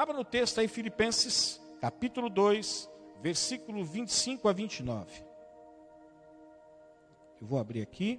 [0.00, 5.22] Abra no texto aí, Filipenses, capítulo 2, versículo 25 a 29.
[7.38, 8.18] Eu vou abrir aqui.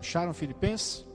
[0.00, 1.11] Acharam Filipenses?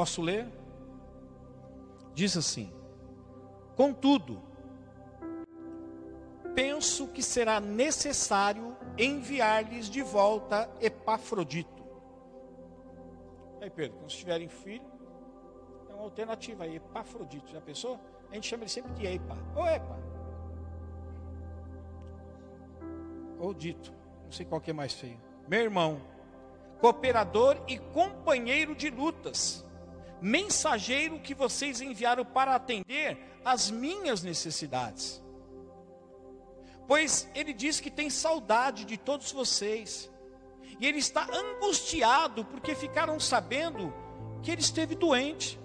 [0.00, 0.48] Posso ler?
[2.14, 2.72] Diz assim:
[3.76, 4.40] Contudo,
[6.54, 11.84] penso que será necessário enviar-lhes de volta Epafrodito.
[13.60, 14.90] Aí, Pedro, quando tiverem filho,
[15.90, 17.52] é uma alternativa aí, Epafrodito.
[17.52, 18.00] Já pensou?
[18.30, 19.36] A gente chama ele sempre de Epa.
[19.54, 19.98] Ô Epa.
[23.38, 23.92] Ou dito.
[24.24, 25.20] Não sei qual que é mais feio.
[25.46, 26.00] Meu irmão,
[26.80, 29.68] cooperador e companheiro de lutas,
[30.20, 35.22] mensageiro que vocês enviaram para atender as minhas necessidades.
[36.86, 40.10] Pois ele diz que tem saudade de todos vocês.
[40.80, 43.94] E ele está angustiado porque ficaram sabendo
[44.42, 45.58] que ele esteve doente.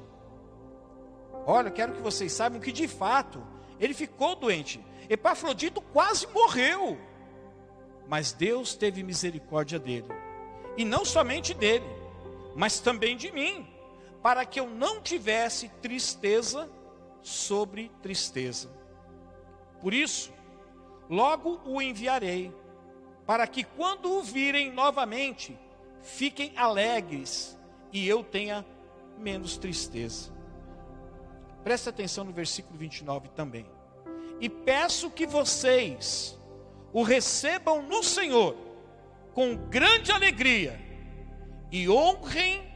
[1.47, 3.45] Olha, quero que vocês saibam que de fato
[3.79, 4.83] ele ficou doente.
[5.09, 6.97] Epafrodito quase morreu.
[8.07, 10.07] Mas Deus teve misericórdia dele.
[10.77, 11.85] E não somente dele,
[12.55, 13.67] mas também de mim,
[14.25, 16.67] para que eu não tivesse tristeza
[17.21, 18.71] sobre tristeza.
[19.79, 20.33] Por isso,
[21.07, 22.51] logo o enviarei,
[23.27, 25.55] para que quando o virem novamente,
[26.01, 27.55] fiquem alegres
[27.93, 28.65] e eu tenha
[29.19, 30.33] menos tristeza.
[31.63, 33.67] Preste atenção no versículo 29 também.
[34.41, 36.35] E peço que vocês
[36.91, 38.57] o recebam no Senhor
[39.35, 40.81] com grande alegria
[41.71, 42.74] e honrem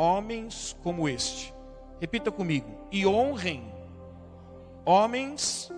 [0.00, 1.52] homens como este.
[2.00, 3.70] Repita comigo: e honrem
[4.84, 5.70] homens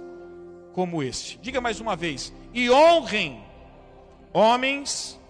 [0.72, 1.38] como este.
[1.38, 3.42] Diga mais uma vez: e honrem
[4.32, 5.20] homens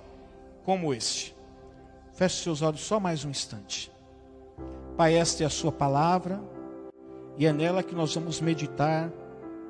[0.64, 1.34] como este.
[2.12, 3.90] Feche seus olhos só mais um instante.
[4.96, 6.42] Pai, esta é a Sua palavra
[7.38, 9.10] e é nela que nós vamos meditar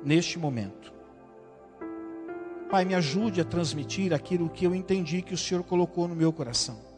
[0.03, 0.91] neste momento.
[2.69, 6.33] Pai, me ajude a transmitir aquilo que eu entendi que o Senhor colocou no meu
[6.33, 6.92] coração.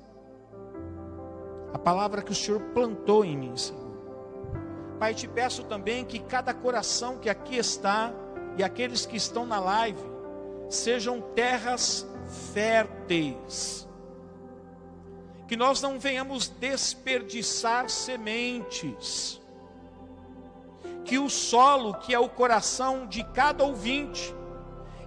[1.75, 3.83] A palavra que o Senhor plantou em mim, Senhor.
[4.97, 8.13] Pai, te peço também que cada coração que aqui está
[8.57, 9.99] e aqueles que estão na live
[10.69, 12.07] sejam terras
[12.53, 13.85] férteis.
[15.49, 19.41] Que nós não venhamos desperdiçar sementes
[21.03, 24.33] que o solo, que é o coração de cada ouvinte,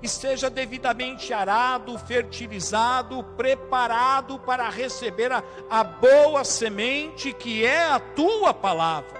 [0.02, 8.54] esteja devidamente arado, fertilizado, preparado para receber a, a boa semente que é a tua
[8.54, 9.18] palavra.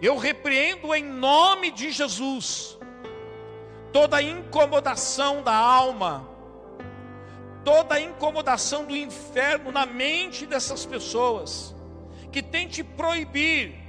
[0.00, 2.78] Eu repreendo em nome de Jesus
[3.92, 6.28] toda incomodação da alma,
[7.64, 11.74] toda incomodação do inferno na mente dessas pessoas,
[12.30, 13.88] que tente proibir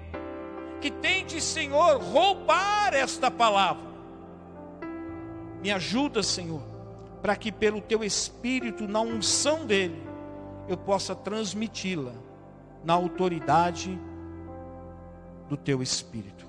[0.79, 3.88] que tente, Senhor, roubar esta palavra.
[5.61, 6.61] Me ajuda, Senhor,
[7.21, 10.01] para que pelo teu espírito, na unção dele,
[10.67, 12.13] eu possa transmiti-la
[12.83, 13.99] na autoridade
[15.49, 16.45] do teu espírito.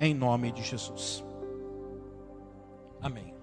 [0.00, 1.22] Em nome de Jesus.
[3.00, 3.34] Amém.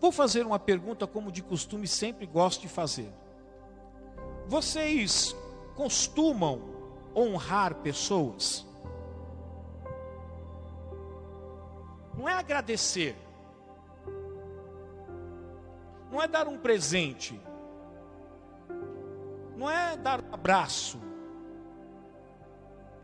[0.00, 3.10] Vou fazer uma pergunta como de costume sempre gosto de fazer.
[4.46, 5.34] Vocês
[5.74, 6.60] costumam
[7.14, 8.66] honrar pessoas.
[12.26, 13.14] Não é agradecer.
[16.10, 17.40] Não é dar um presente.
[19.54, 21.00] Não é dar um abraço.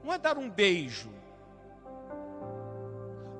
[0.03, 1.09] Não é dar um beijo.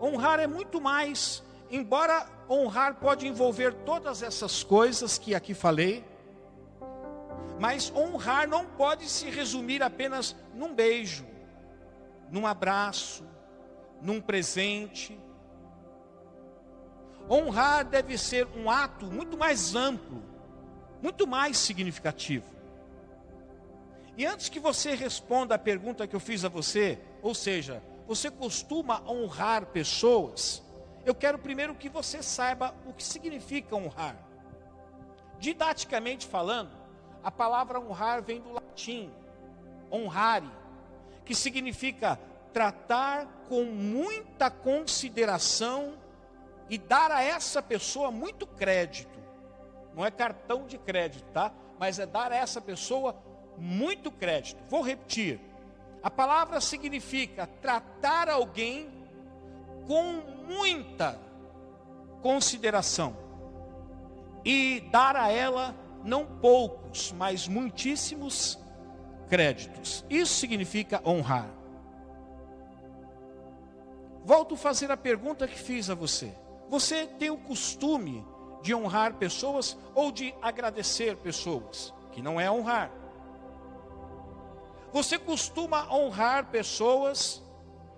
[0.01, 6.05] Honrar é muito mais, embora honrar pode envolver todas essas coisas que aqui falei,
[7.59, 11.27] mas honrar não pode se resumir apenas num beijo,
[12.31, 13.25] num abraço,
[14.01, 15.21] num presente.
[17.31, 20.23] Honrar deve ser um ato muito mais amplo,
[21.03, 22.45] muito mais significativo.
[24.17, 28.31] E antes que você responda a pergunta que eu fiz a você, ou seja, você
[28.31, 30.63] costuma honrar pessoas,
[31.05, 34.17] eu quero primeiro que você saiba o que significa honrar.
[35.39, 36.71] Didaticamente falando,
[37.25, 39.11] a palavra honrar vem do latim,
[39.91, 40.51] honrare,
[41.25, 42.19] que significa
[42.53, 45.95] tratar com muita consideração
[46.69, 49.19] e dar a essa pessoa muito crédito.
[49.95, 51.53] Não é cartão de crédito, tá?
[51.79, 53.17] Mas é dar a essa pessoa
[53.59, 54.63] muito crédito.
[54.69, 55.41] Vou repetir.
[56.03, 58.91] A palavra significa tratar alguém
[59.87, 61.19] com muita
[62.21, 63.17] consideração
[64.45, 65.75] e dar a ela
[66.05, 68.59] não poucos, mas muitíssimos
[69.29, 70.05] créditos.
[70.11, 71.49] Isso significa honrar.
[74.25, 76.33] Volto a fazer a pergunta que fiz a você.
[76.73, 78.27] Você tem o costume
[78.63, 81.93] de honrar pessoas ou de agradecer pessoas?
[82.13, 82.91] Que não é honrar.
[84.91, 87.43] Você costuma honrar pessoas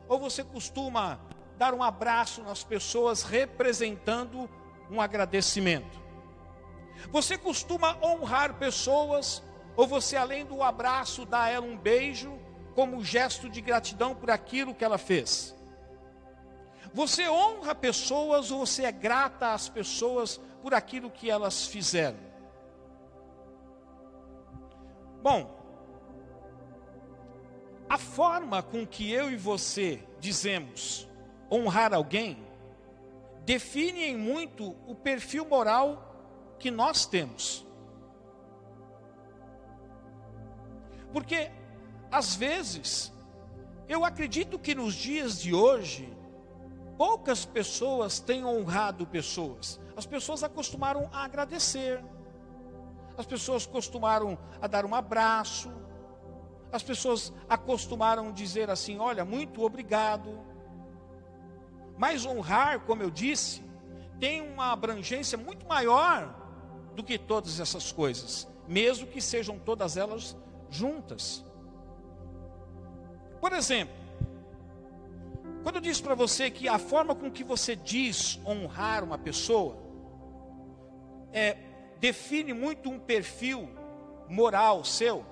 [0.09, 1.21] ou você costuma
[1.57, 4.51] dar um abraço nas pessoas representando
[4.91, 6.03] um agradecimento?
[7.13, 9.41] Você costuma honrar pessoas
[9.77, 12.37] ou você além do abraço dá a ela um beijo
[12.75, 15.54] como gesto de gratidão por aquilo que ela fez?
[16.95, 22.21] Você honra pessoas ou você é grata às pessoas por aquilo que elas fizeram?
[25.21, 25.53] Bom,
[27.89, 31.09] a forma com que eu e você dizemos
[31.51, 32.39] honrar alguém
[33.45, 36.15] define em muito o perfil moral
[36.61, 37.67] que nós temos.
[41.13, 41.51] Porque,
[42.11, 43.13] às vezes,
[43.89, 46.14] eu acredito que nos dias de hoje,
[46.97, 49.81] Poucas pessoas têm honrado pessoas.
[49.97, 52.03] As pessoas acostumaram a agradecer.
[53.17, 55.73] As pessoas acostumaram a dar um abraço.
[56.73, 60.41] As pessoas acostumaram dizer assim: Olha, muito obrigado.
[61.97, 63.63] Mas honrar, como eu disse,
[64.19, 66.35] tem uma abrangência muito maior
[66.95, 70.37] do que todas essas coisas, mesmo que sejam todas elas
[70.71, 71.45] juntas.
[73.41, 74.04] Por exemplo,
[75.65, 79.79] quando eu disse para você que a forma com que você diz honrar uma pessoa
[81.33, 81.57] é,
[81.99, 83.71] define muito um perfil
[84.29, 85.25] moral seu,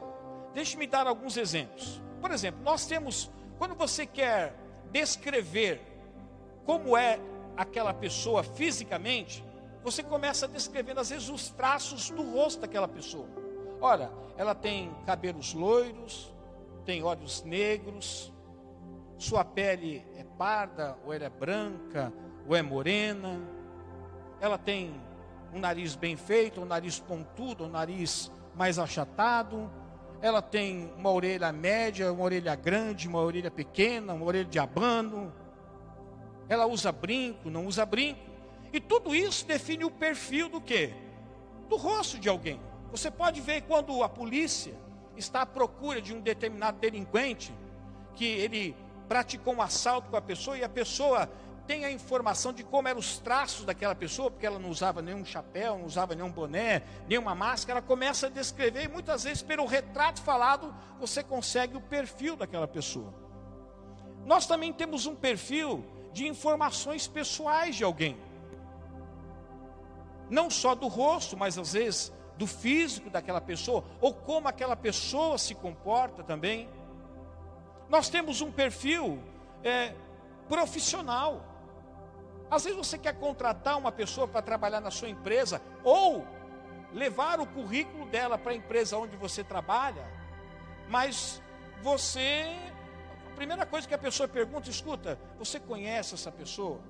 [0.55, 2.01] deixe-me dar alguns exemplos.
[2.19, 4.57] Por exemplo, nós temos, quando você quer
[4.91, 5.83] descrever
[6.65, 7.21] como é
[7.55, 9.45] aquela pessoa fisicamente,
[9.85, 13.29] você começa descrevendo às vezes os traços do rosto daquela pessoa.
[13.83, 16.33] Olha, ela tem cabelos loiros,
[16.87, 18.33] tem olhos negros,
[19.23, 22.13] sua pele é parda, ou ela é branca,
[22.47, 23.41] ou é morena.
[24.41, 25.01] Ela tem
[25.55, 29.71] um nariz bem feito, um nariz pontudo, um nariz mais achatado.
[30.21, 35.33] Ela tem uma orelha média, uma orelha grande, uma orelha pequena, uma orelha de abano.
[36.49, 38.21] Ela usa brinco, não usa brinco.
[38.73, 40.93] E tudo isso define o perfil do quê?
[41.69, 42.61] Do rosto de alguém.
[42.91, 44.75] Você pode ver quando a polícia
[45.17, 47.55] está à procura de um determinado delinquente,
[48.15, 48.75] que ele
[49.13, 51.29] praticou um assalto com a pessoa e a pessoa
[51.67, 55.23] tem a informação de como eram os traços daquela pessoa, porque ela não usava nenhum
[55.23, 59.67] chapéu, não usava nenhum boné, nenhuma máscara, ela começa a descrever e muitas vezes pelo
[59.67, 63.13] retrato falado você consegue o perfil daquela pessoa.
[64.25, 65.85] Nós também temos um perfil
[66.15, 68.17] de informações pessoais de alguém.
[70.31, 75.37] Não só do rosto, mas às vezes do físico daquela pessoa, ou como aquela pessoa
[75.37, 76.67] se comporta também.
[77.93, 79.23] Nós temos um perfil
[79.63, 79.93] é,
[80.49, 81.45] profissional.
[82.51, 86.27] Às vezes você quer contratar uma pessoa para trabalhar na sua empresa, ou
[86.95, 90.11] levar o currículo dela para a empresa onde você trabalha,
[90.89, 91.43] mas
[91.83, 92.57] você,
[93.31, 96.81] a primeira coisa que a pessoa pergunta, escuta, você conhece essa pessoa?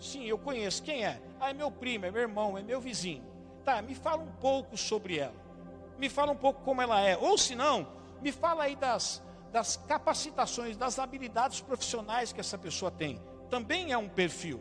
[0.00, 0.82] Sim, eu conheço.
[0.82, 1.20] Quem é?
[1.38, 3.22] Ah, é meu primo, é meu irmão, é meu vizinho.
[3.62, 5.36] Tá, me fala um pouco sobre ela.
[5.98, 7.14] Me fala um pouco como ela é.
[7.14, 7.86] Ou se não,
[8.22, 9.22] me fala aí das
[9.52, 13.20] das capacitações, das habilidades profissionais que essa pessoa tem.
[13.48, 14.60] Também é um perfil.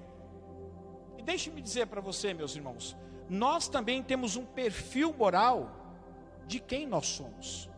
[1.18, 2.96] E deixe-me dizer para você, meus irmãos,
[3.30, 5.70] nós também temos um perfil moral
[6.46, 7.70] de quem nós somos.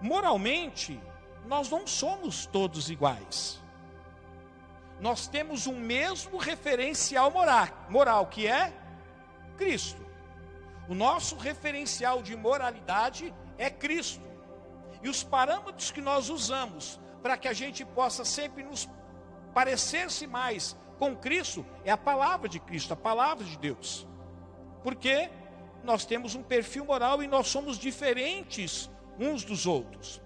[0.00, 1.00] Moralmente,
[1.46, 3.62] nós não somos todos iguais.
[5.00, 7.32] Nós temos um mesmo referencial
[7.88, 8.72] moral, que é
[9.56, 10.04] Cristo.
[10.88, 14.25] O nosso referencial de moralidade é Cristo.
[15.02, 18.88] E os parâmetros que nós usamos para que a gente possa sempre nos
[19.54, 24.06] parecer-se mais com Cristo é a palavra de Cristo, a palavra de Deus.
[24.82, 25.30] Porque
[25.82, 30.20] nós temos um perfil moral e nós somos diferentes uns dos outros.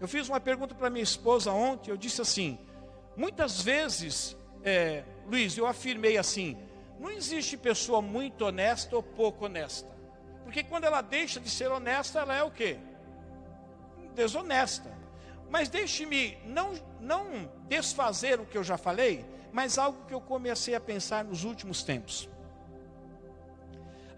[0.00, 2.58] Eu fiz uma pergunta para minha esposa ontem, eu disse assim:
[3.16, 6.58] muitas vezes, é, Luiz, eu afirmei assim:
[6.98, 9.96] não existe pessoa muito honesta ou pouco honesta.
[10.44, 12.78] Porque quando ela deixa de ser honesta, ela é o quê?
[14.16, 14.90] Desonesta.
[15.48, 20.74] Mas deixe-me não, não desfazer o que eu já falei, mas algo que eu comecei
[20.74, 22.28] a pensar nos últimos tempos.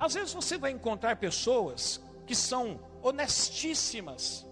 [0.01, 4.47] Às vezes você vai encontrar pessoas que são honestíssimas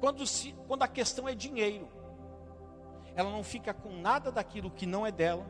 [0.00, 1.88] quando, se, quando a questão é dinheiro.
[3.14, 5.46] Ela não fica com nada daquilo que não é dela,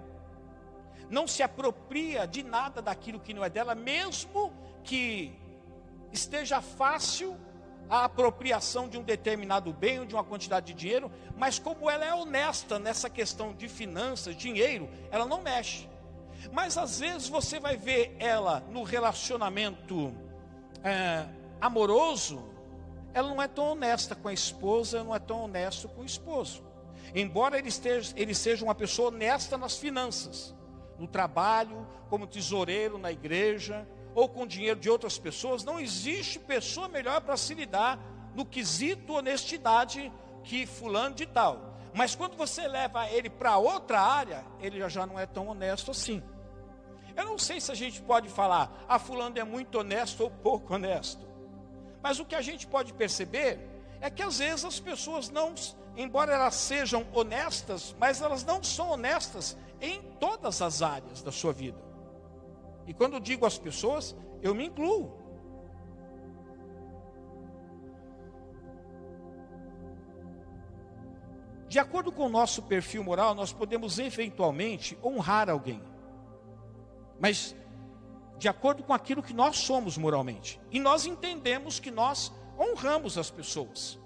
[1.09, 4.53] não se apropria de nada daquilo que não é dela, mesmo
[4.83, 5.39] que
[6.13, 7.39] esteja fácil
[7.93, 12.03] a apropriação de um determinado bem ou de uma quantidade de dinheiro, mas como ela
[12.03, 15.87] é honesta nessa questão de finanças, dinheiro, ela não mexe.
[16.51, 20.11] Mas às vezes você vai ver ela no relacionamento
[20.83, 21.27] é,
[21.61, 22.43] amoroso,
[23.13, 26.65] ela não é tão honesta com a esposa, não é tão honesto com o esposo.
[27.15, 30.55] Embora ele, esteja, ele seja uma pessoa honesta nas finanças,
[30.99, 36.89] no trabalho, como tesoureiro na igreja, ou com dinheiro de outras pessoas, não existe pessoa
[36.89, 37.99] melhor para se lidar
[38.35, 40.13] no quesito honestidade
[40.45, 41.73] que fulano de tal.
[41.95, 46.23] Mas quando você leva ele para outra área, ele já, não é tão honesto assim.
[47.15, 50.75] Eu não sei se a gente pode falar, ah, fulano é muito honesto ou pouco
[50.75, 51.27] honesto.
[52.03, 53.61] Mas o que a gente pode perceber
[54.01, 55.55] é que às vezes as pessoas não,
[55.97, 61.53] embora elas sejam honestas, mas elas não são honestas em todas as áreas da sua
[61.53, 61.92] vida.
[62.87, 65.21] E quando digo as pessoas, eu me incluo.
[71.69, 75.83] De acordo com o nosso perfil moral, nós podemos eventualmente honrar alguém.
[77.19, 77.57] Mas
[78.37, 80.61] de acordo com aquilo que nós somos moralmente.
[80.71, 83.99] E nós entendemos que nós honramos as pessoas.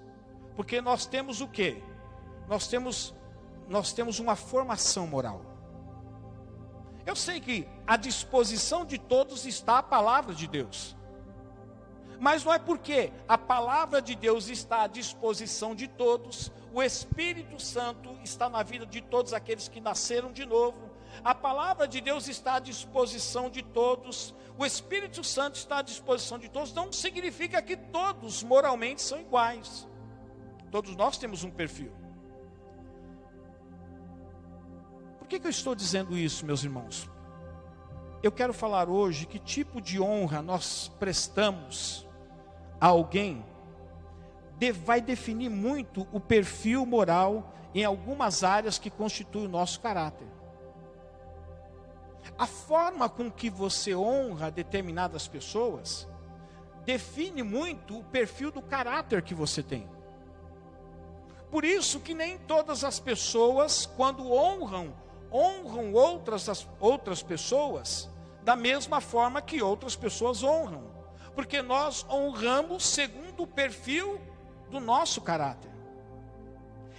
[0.54, 1.82] Porque nós temos o quê?
[2.46, 3.14] Nós temos
[3.68, 5.55] nós temos uma formação moral.
[7.06, 10.96] Eu sei que à disposição de todos está a palavra de Deus.
[12.18, 17.60] Mas não é porque a palavra de Deus está à disposição de todos, o Espírito
[17.60, 20.90] Santo está na vida de todos aqueles que nasceram de novo.
[21.22, 26.38] A palavra de Deus está à disposição de todos, o Espírito Santo está à disposição
[26.38, 29.86] de todos, não significa que todos moralmente são iguais.
[30.70, 32.05] Todos nós temos um perfil.
[35.26, 37.10] Por que, que eu estou dizendo isso, meus irmãos?
[38.22, 42.06] Eu quero falar hoje que tipo de honra nós prestamos
[42.80, 43.44] a alguém
[44.84, 50.28] vai definir muito o perfil moral em algumas áreas que constituem o nosso caráter.
[52.38, 56.06] A forma com que você honra determinadas pessoas
[56.84, 59.88] define muito o perfil do caráter que você tem.
[61.50, 64.94] Por isso que nem todas as pessoas, quando honram
[65.32, 68.08] honram outras, outras pessoas
[68.42, 70.84] da mesma forma que outras pessoas honram,
[71.34, 74.20] porque nós honramos segundo o perfil
[74.70, 75.70] do nosso caráter.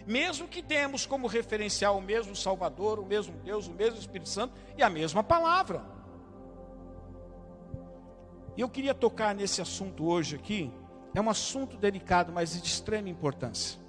[0.05, 4.53] Mesmo que temos como referencial o mesmo Salvador, o mesmo Deus, o mesmo Espírito Santo
[4.77, 5.83] e a mesma palavra.
[8.57, 10.71] E eu queria tocar nesse assunto hoje aqui.
[11.13, 13.79] É um assunto delicado, mas de extrema importância.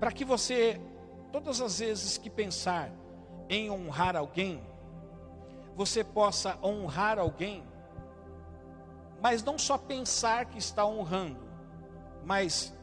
[0.00, 0.80] Para que você
[1.32, 2.90] todas as vezes que pensar
[3.48, 4.62] em honrar alguém,
[5.76, 7.62] você possa honrar alguém,
[9.20, 11.40] mas não só pensar que está honrando,
[12.24, 12.74] mas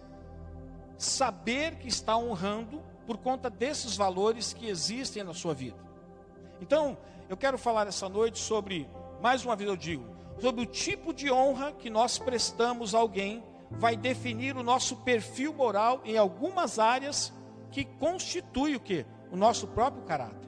[0.98, 5.78] saber que está honrando por conta desses valores que existem na sua vida.
[6.62, 6.98] Então,
[7.28, 8.88] eu quero falar essa noite sobre,
[9.22, 10.06] mais uma vez eu digo,
[10.40, 15.54] sobre o tipo de honra que nós prestamos a alguém, vai definir o nosso perfil
[15.54, 17.34] moral em algumas áreas
[17.74, 19.04] que constitui o que?
[19.32, 20.48] O nosso próprio caráter.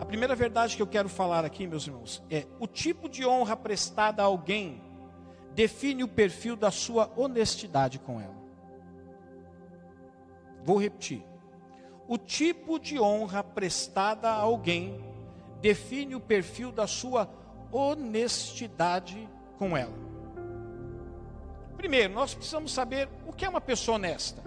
[0.00, 3.54] A primeira verdade que eu quero falar aqui, meus irmãos, é o tipo de honra
[3.54, 4.82] prestada a alguém
[5.54, 8.34] define o perfil da sua honestidade com ela.
[10.64, 11.22] Vou repetir.
[12.06, 15.04] O tipo de honra prestada a alguém
[15.60, 17.28] define o perfil da sua
[17.70, 19.28] honestidade
[19.58, 20.07] com ela.
[21.78, 24.42] Primeiro, nós precisamos saber o que é uma pessoa honesta.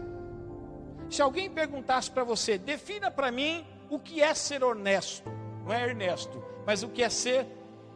[1.10, 5.32] Se alguém perguntasse para você, defina para mim o que é ser honesto,
[5.64, 7.48] não é Ernesto, mas o que é ser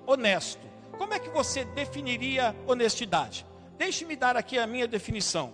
[0.08, 0.65] honesto.
[0.98, 3.46] Como é que você definiria honestidade?
[3.77, 5.54] Deixe-me dar aqui a minha definição.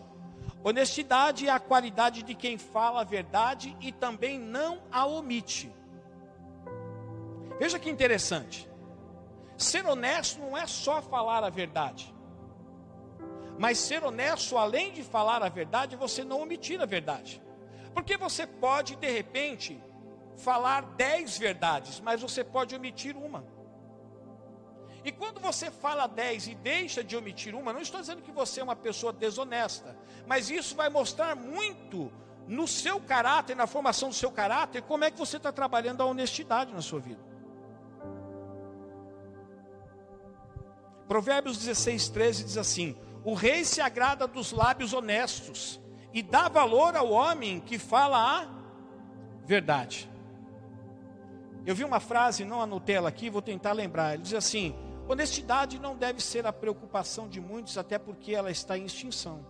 [0.63, 5.73] Honestidade é a qualidade de quem fala a verdade e também não a omite.
[7.59, 8.69] Veja que interessante.
[9.57, 12.13] Ser honesto não é só falar a verdade.
[13.61, 17.39] Mas ser honesto, além de falar a verdade, você não omitir a verdade.
[17.93, 19.79] Porque você pode, de repente,
[20.35, 23.45] falar dez verdades, mas você pode omitir uma.
[25.05, 28.61] E quando você fala 10 e deixa de omitir uma, não estou dizendo que você
[28.61, 32.11] é uma pessoa desonesta, mas isso vai mostrar muito
[32.47, 36.05] no seu caráter, na formação do seu caráter, como é que você está trabalhando a
[36.05, 37.23] honestidade na sua vida.
[41.07, 45.79] Provérbios 16, 13 diz assim: o rei se agrada dos lábios honestos
[46.13, 48.47] e dá valor ao homem que fala a
[49.45, 50.09] verdade.
[51.65, 54.15] Eu vi uma frase, não anotei ela aqui, vou tentar lembrar.
[54.15, 54.75] Ele diz assim:
[55.07, 59.45] honestidade não deve ser a preocupação de muitos, até porque ela está em extinção.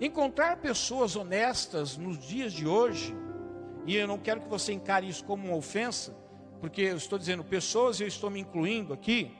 [0.00, 3.16] Encontrar pessoas honestas nos dias de hoje,
[3.86, 6.14] e eu não quero que você encare isso como uma ofensa,
[6.62, 9.36] porque eu estou dizendo pessoas eu estou me incluindo aqui.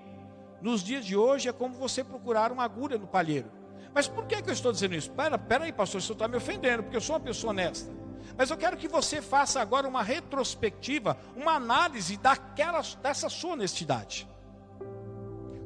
[0.61, 3.49] Nos dias de hoje é como você procurar uma agulha no palheiro.
[3.95, 5.09] Mas por que, que eu estou dizendo isso?
[5.13, 7.93] Pera, pera aí, pastor, você está me ofendendo, porque eu sou uma pessoa honesta.
[8.37, 14.29] Mas eu quero que você faça agora uma retrospectiva, uma análise daquela, dessa sua honestidade.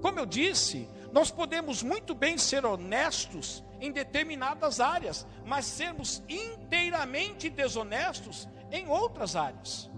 [0.03, 7.49] Como eu disse, nós podemos muito bem ser honestos em determinadas áreas, mas sermos inteiramente
[7.49, 9.91] desonestos em outras áreas.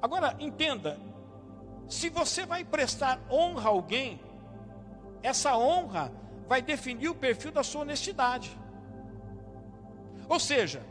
[0.00, 0.98] Agora, entenda:
[1.88, 4.20] se você vai prestar honra a alguém,
[5.22, 6.12] essa honra
[6.48, 8.58] vai definir o perfil da sua honestidade.
[10.28, 10.82] Ou seja,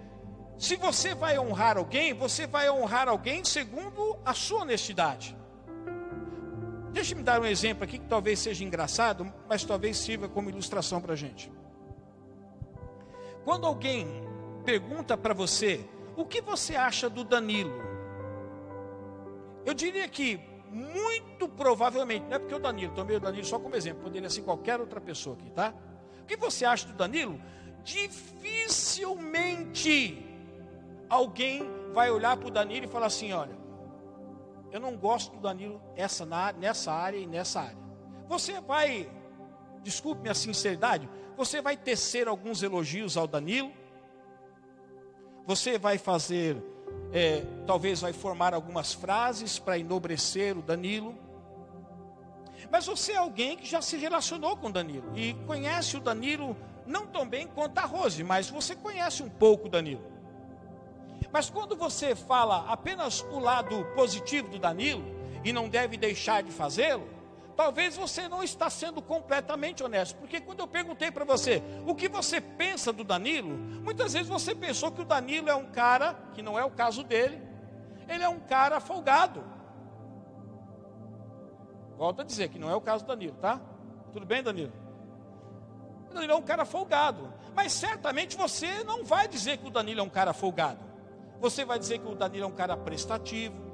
[0.58, 5.36] se você vai honrar alguém, você vai honrar alguém segundo a sua honestidade.
[6.92, 11.14] Deixe-me dar um exemplo aqui que talvez seja engraçado, mas talvez sirva como ilustração para
[11.14, 11.52] a gente.
[13.46, 14.06] Quando alguém
[14.66, 15.86] pergunta para você,
[16.18, 17.89] o que você acha do Danilo?
[19.66, 20.40] Eu diria que
[20.72, 24.44] muito provavelmente, não é porque o Danilo, tomei o Danilo só como exemplo, poderia ser
[24.44, 25.74] qualquer outra pessoa aqui, tá?
[26.22, 27.42] O que você acha do Danilo?
[27.84, 30.26] Dificilmente
[31.10, 33.58] alguém vai olhar para o Danilo e falar assim: olha,
[34.72, 36.26] eu não gosto do Danilo essa,
[36.58, 37.80] nessa área e nessa área.
[38.28, 39.10] Você vai,
[39.82, 43.74] desculpe minha sinceridade, você vai tecer alguns elogios ao Danilo,
[45.48, 46.64] você vai fazer
[47.12, 51.16] é, talvez vai formar algumas frases para enobrecer o Danilo.
[52.72, 56.56] Mas você é alguém que já se relacionou com o Danilo e conhece o Danilo
[56.86, 60.04] não tão bem quanto a Rose, mas você conhece um pouco o Danilo.
[61.32, 65.04] Mas quando você fala apenas o lado positivo do Danilo
[65.44, 67.08] e não deve deixar de fazê-lo,
[67.60, 70.16] talvez você não está sendo completamente honesto.
[70.16, 73.50] Porque quando eu perguntei para você o que você pensa do Danilo,
[73.84, 77.04] muitas vezes você pensou que o Danilo é um cara, que não é o caso
[77.04, 77.38] dele,
[78.08, 79.44] ele é um cara folgado.
[81.98, 83.60] Volto a dizer que não é o caso do Danilo, tá?
[84.14, 84.72] Tudo bem, Danilo?
[86.10, 87.34] O Danilo é um cara folgado.
[87.54, 90.80] Mas certamente você não vai dizer que o Danilo é um cara folgado.
[91.42, 93.69] Você vai dizer que o Danilo é um cara prestativo.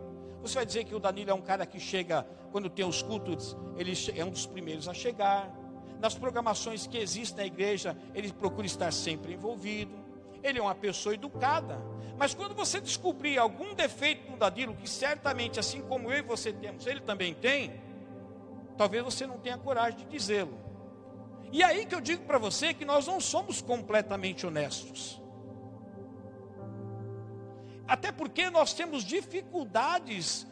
[0.45, 3.57] Você vai dizer que o Danilo é um cara que chega, quando tem os cultos,
[3.77, 5.51] ele é um dos primeiros a chegar.
[5.99, 9.91] Nas programações que existem na igreja, ele procura estar sempre envolvido.
[10.43, 11.81] Ele é uma pessoa educada.
[12.15, 16.53] Mas quando você descobrir algum defeito no Danilo, que certamente, assim como eu e você
[16.53, 17.81] temos, ele também tem,
[18.77, 20.59] talvez você não tenha coragem de dizê-lo.
[21.51, 25.19] E aí que eu digo para você que nós não somos completamente honestos.
[27.87, 30.47] Até porque nós temos dificuldades,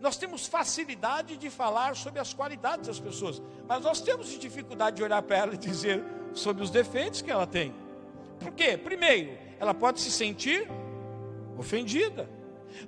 [0.00, 5.02] nós temos facilidade de falar sobre as qualidades das pessoas, mas nós temos dificuldade de
[5.02, 7.74] olhar para ela e dizer sobre os defeitos que ela tem.
[8.38, 8.76] Por quê?
[8.76, 10.68] Primeiro, ela pode se sentir
[11.58, 12.28] ofendida.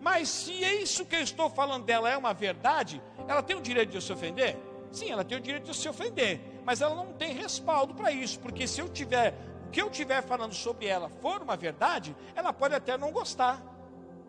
[0.00, 3.60] Mas se é isso que eu estou falando dela é uma verdade, ela tem o
[3.60, 4.56] direito de se ofender?
[4.92, 8.38] Sim, ela tem o direito de se ofender, mas ela não tem respaldo para isso,
[8.40, 9.34] porque se eu tiver
[9.66, 13.62] o que eu estiver falando sobre ela for uma verdade, ela pode até não gostar.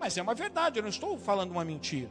[0.02, 2.10] Mas é uma verdade, eu não estou falando uma mentira.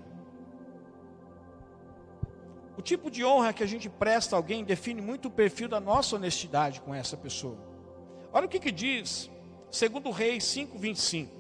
[2.78, 5.80] O tipo de honra que a gente presta a alguém define muito o perfil da
[5.80, 7.58] nossa honestidade com essa pessoa.
[8.32, 9.28] Olha o que, que diz,
[9.72, 11.30] segundo o rei 5,25.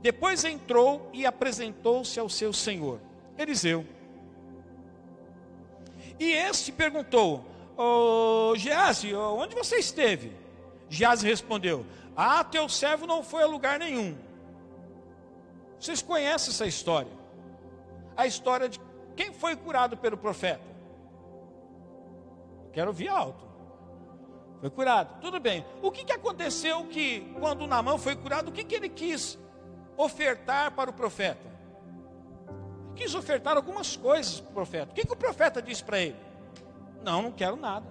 [0.00, 2.98] Depois entrou e apresentou-se ao seu senhor,
[3.38, 3.86] Eliseu.
[6.18, 7.44] E este perguntou:
[7.76, 10.32] oh, Gease, onde você esteve?
[10.88, 11.86] Gease respondeu:
[12.16, 14.31] Ah, teu servo não foi a lugar nenhum
[15.82, 17.10] vocês conhecem essa história?
[18.16, 18.80] A história de
[19.16, 20.62] quem foi curado pelo profeta?
[22.72, 23.44] Quero ouvir alto.
[24.60, 25.20] Foi curado.
[25.20, 25.66] Tudo bem.
[25.82, 29.36] O que, que aconteceu que quando Namã foi curado, o que, que ele quis
[29.96, 31.50] ofertar para o profeta?
[32.94, 34.92] Quis ofertar algumas coisas para o profeta.
[34.92, 36.16] O que, que o profeta disse para ele?
[37.02, 37.86] Não, não quero nada.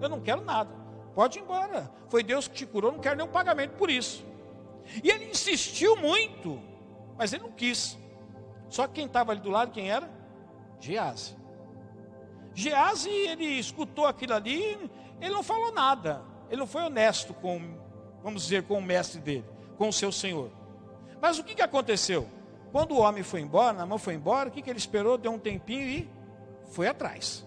[0.00, 0.70] Eu não quero nada.
[1.14, 1.92] Pode ir embora.
[2.08, 4.24] Foi Deus que te curou, não quero nenhum pagamento por isso.
[5.04, 6.58] E ele insistiu muito
[7.16, 7.98] mas ele não quis.
[8.68, 10.10] Só que quem estava ali do lado, quem era?
[10.80, 11.36] Gease.
[12.54, 14.78] Gease, ele escutou aquilo ali,
[15.20, 16.22] ele não falou nada.
[16.48, 17.78] Ele não foi honesto com,
[18.22, 19.44] vamos dizer, com o mestre dele,
[19.76, 20.50] com o seu senhor.
[21.20, 22.28] Mas o que, que aconteceu?
[22.72, 25.16] Quando o homem foi embora, Namã foi embora, o que, que ele esperou?
[25.16, 26.10] Deu um tempinho e
[26.70, 27.46] foi atrás.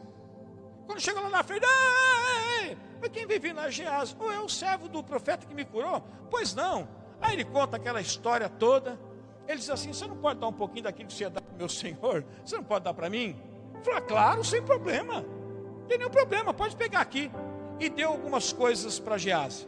[0.86, 1.66] Quando chegou lá na frente,
[3.00, 4.16] mas quem vive na Geás?
[4.20, 6.04] Ou é o servo do profeta que me curou?
[6.30, 6.88] Pois não.
[7.22, 9.00] Aí ele conta aquela história toda.
[9.50, 11.58] Ele diz assim: Você não pode dar um pouquinho daquilo que você dá para o
[11.58, 12.24] meu senhor?
[12.46, 13.36] Você não pode dar para mim?
[13.84, 15.22] Fala, claro, sem problema.
[15.22, 17.32] Não tem nenhum problema, pode pegar aqui.
[17.80, 19.68] E deu algumas coisas para Gease.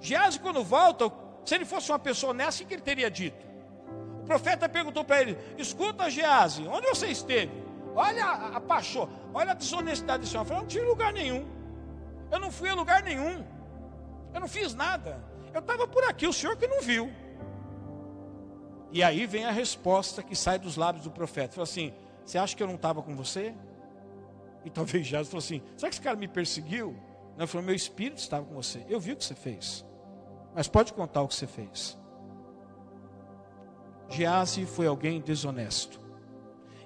[0.00, 1.10] Gease, quando volta,
[1.44, 3.44] se ele fosse uma pessoa honesta, o que ele teria dito?
[4.22, 7.50] O profeta perguntou para ele: Escuta, Gease, onde você esteve?
[7.96, 10.44] Olha a, a paixão, olha a desonestidade desse homem.
[10.44, 11.44] Eu falei, não tive lugar nenhum.
[12.30, 13.44] Eu não fui a lugar nenhum.
[14.32, 15.20] Eu não fiz nada.
[15.52, 17.10] Eu estava por aqui, o senhor que não viu.
[18.90, 21.54] E aí vem a resposta que sai dos lábios do profeta.
[21.54, 21.92] Fala assim:
[22.24, 23.54] você acha que eu não estava com você?
[24.64, 26.96] E talvez Jesus falou assim: será que esse cara me perseguiu?
[27.36, 28.84] Ele falou: meu espírito estava com você.
[28.88, 29.84] Eu vi o que você fez.
[30.54, 31.98] Mas pode contar o que você fez.
[34.08, 36.00] Gease foi alguém desonesto.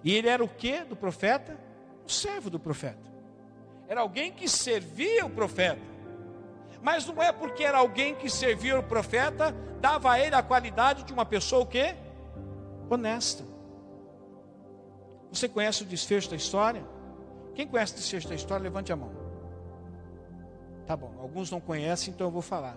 [0.02, 1.56] E ele era o que do profeta?
[2.04, 3.10] O servo do profeta.
[3.88, 5.91] Era alguém que servia o profeta.
[6.82, 11.04] Mas não é porque era alguém que servia o profeta, dava a ele a qualidade
[11.04, 11.94] de uma pessoa o quê?
[12.90, 13.44] Honesta.
[15.30, 16.84] Você conhece o desfecho da história?
[17.54, 19.10] Quem conhece o desfecho da história, levante a mão.
[20.86, 22.76] Tá bom, alguns não conhecem, então eu vou falar.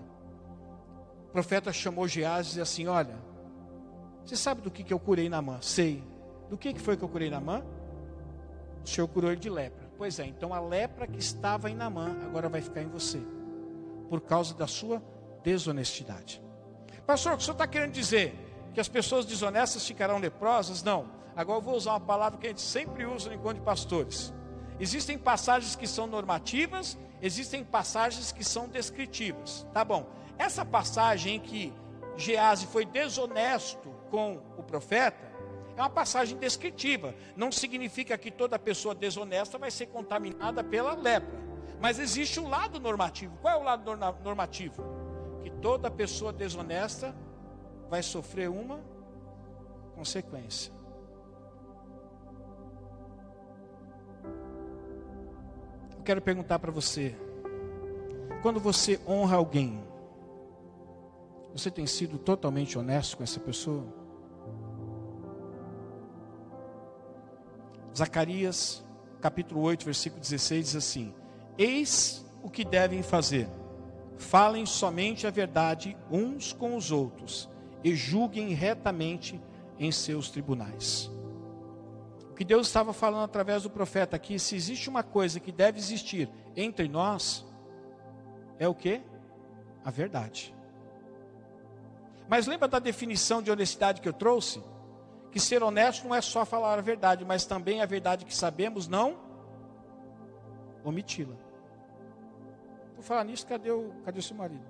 [1.27, 3.15] O profeta chamou Geás e disse assim: Olha,
[4.23, 5.61] você sabe do que, que eu curei na mão?
[5.61, 6.03] Sei.
[6.49, 7.63] Do que, que foi que eu curei na mão?
[8.83, 9.89] O Senhor curou ele de lepra.
[9.97, 13.19] Pois é, então a lepra que estava em Namã agora vai ficar em você,
[14.09, 15.01] por causa da sua
[15.43, 16.41] desonestidade.
[17.05, 18.33] Pastor, o que o senhor está querendo dizer?
[18.73, 20.83] Que as pessoas desonestas ficarão leprosas?
[20.83, 21.09] Não.
[21.35, 24.33] Agora eu vou usar uma palavra que a gente sempre usa no encontro de pastores.
[24.79, 29.65] Existem passagens que são normativas, existem passagens que são descritivas.
[29.73, 30.09] Tá bom.
[30.37, 31.73] Essa passagem em que
[32.17, 35.35] Gease foi desonesto com o profeta,
[35.77, 37.13] é uma passagem descritiva.
[37.35, 41.44] Não significa que toda pessoa desonesta vai ser contaminada pela lepra.
[41.79, 43.37] Mas existe um lado normativo.
[43.41, 44.83] Qual é o lado normativo?
[45.41, 47.15] Que toda pessoa desonesta
[47.89, 48.79] vai sofrer uma
[49.95, 50.75] consequência.
[56.05, 57.15] quero perguntar para você:
[58.41, 59.83] quando você honra alguém,
[61.51, 63.83] você tem sido totalmente honesto com essa pessoa?
[67.97, 68.85] Zacarias,
[69.19, 71.13] capítulo 8, versículo 16 diz assim:
[71.57, 73.49] Eis o que devem fazer.
[74.17, 77.49] Falem somente a verdade uns com os outros
[77.83, 79.39] e julguem retamente
[79.77, 81.11] em seus tribunais.
[82.31, 85.79] O que Deus estava falando através do profeta aqui, se existe uma coisa que deve
[85.79, 87.45] existir entre nós,
[88.59, 89.01] é o que?
[89.83, 90.53] A verdade.
[92.27, 94.61] Mas lembra da definição de honestidade que eu trouxe?
[95.31, 98.87] Que ser honesto não é só falar a verdade, mas também a verdade que sabemos
[98.87, 99.17] não
[100.83, 101.44] omiti-la.
[103.05, 104.65] Por falar nisso, cadê o, cadê o seu marido?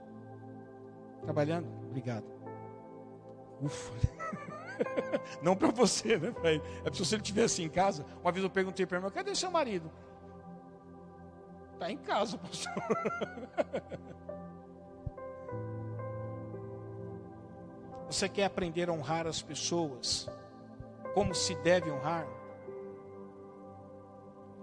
[1.22, 1.70] Trabalhando?
[1.86, 2.26] Obrigado.
[3.62, 3.94] Ufa.
[5.42, 6.32] Não para você, né?
[6.32, 6.62] Pra ele.
[6.84, 8.06] É se ele estivesse em casa.
[8.22, 9.90] Uma vez eu perguntei para ele, cadê seu marido?
[11.76, 12.74] Está em casa, pastor.
[18.12, 20.30] Você quer aprender a honrar as pessoas
[21.14, 22.28] como se deve honrar?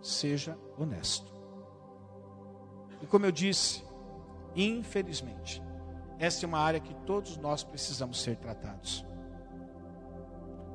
[0.03, 1.32] Seja honesto.
[3.03, 3.83] E como eu disse,
[4.55, 5.63] infelizmente,
[6.19, 9.05] essa é uma área que todos nós precisamos ser tratados.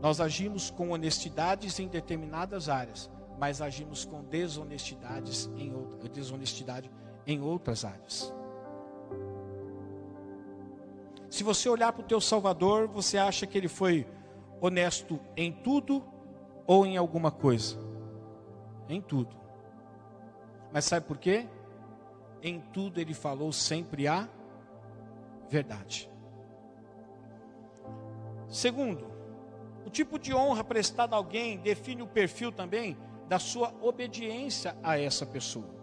[0.01, 3.09] Nós agimos com honestidades em determinadas áreas,
[3.39, 6.91] mas agimos com desonestidades em outra, desonestidade
[7.25, 8.33] em outras áreas.
[11.29, 14.07] Se você olhar para o teu Salvador, você acha que ele foi
[14.61, 16.03] honesto em tudo
[16.65, 17.77] ou em alguma coisa?
[18.87, 19.35] Em tudo.
[20.71, 21.47] Mas sabe por quê?
[22.47, 24.25] Em tudo ele falou sempre a
[25.49, 26.09] verdade.
[28.47, 29.05] Segundo,
[29.85, 34.97] o tipo de honra prestada a alguém define o perfil também da sua obediência a
[34.97, 35.75] essa pessoa.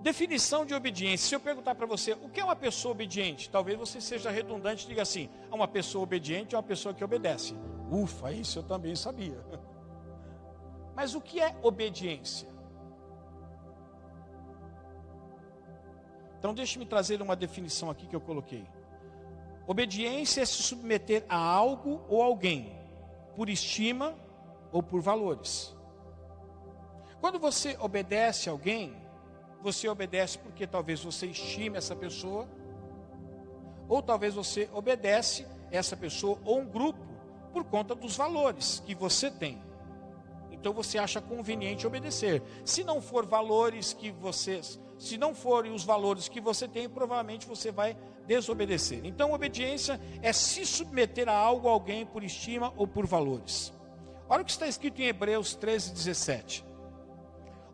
[0.00, 1.28] Definição de obediência.
[1.28, 3.50] Se eu perguntar para você, o que é uma pessoa obediente?
[3.50, 7.54] Talvez você seja redundante e diga assim: uma pessoa obediente é uma pessoa que obedece.
[7.90, 9.38] Ufa, isso eu também sabia.
[10.96, 12.55] Mas o que é obediência?
[16.38, 18.66] Então, deixe-me trazer uma definição aqui que eu coloquei.
[19.66, 22.72] Obediência é se submeter a algo ou alguém,
[23.34, 24.14] por estima
[24.70, 25.74] ou por valores.
[27.20, 28.94] Quando você obedece a alguém,
[29.60, 32.46] você obedece porque talvez você estime essa pessoa,
[33.88, 36.98] Ou talvez você obedece essa pessoa ou um grupo
[37.52, 39.62] por conta dos valores que você tem.
[40.50, 42.42] Então você acha conveniente obedecer.
[42.64, 47.46] Se não for valores que vocês, se não forem os valores que você tem, provavelmente
[47.46, 49.00] você vai desobedecer.
[49.04, 53.72] Então obediência é se submeter a algo, a alguém por estima ou por valores.
[54.28, 56.64] Olha o que está escrito em Hebreus 13, 17.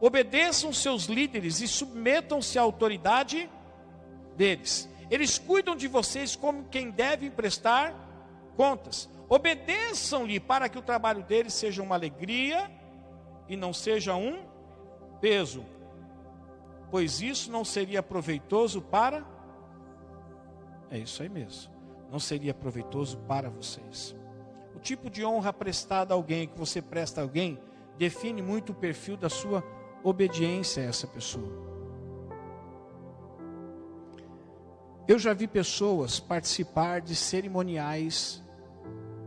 [0.01, 3.49] Obedeçam seus líderes e submetam-se à autoridade
[4.37, 4.89] deles.
[5.11, 7.95] Eles cuidam de vocês como quem deve prestar
[8.57, 9.09] contas.
[9.29, 12.71] Obedeçam-lhe para que o trabalho deles seja uma alegria
[13.49, 14.45] e não seja um
[15.21, 15.65] peso,
[16.93, 19.25] pois isso não seria proveitoso para.
[20.91, 21.73] É isso aí mesmo.
[22.11, 24.15] Não seria proveitoso para vocês.
[24.77, 27.59] O tipo de honra prestada a alguém, que você presta a alguém,
[27.97, 29.65] define muito o perfil da sua
[30.05, 31.51] obediência a essa pessoa.
[35.09, 38.43] Eu já vi pessoas participar de cerimoniais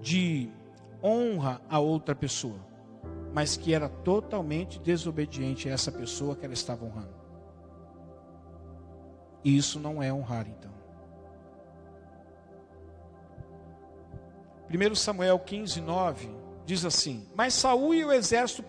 [0.02, 0.52] de
[1.02, 2.60] honra a outra pessoa,
[3.34, 7.15] mas que era totalmente desobediente a essa pessoa que ela estava honrando.
[9.46, 10.72] E isso não é honrar, então.
[14.70, 16.30] 1 Samuel 15, 9
[16.66, 18.64] diz assim: Mas Saul e o exército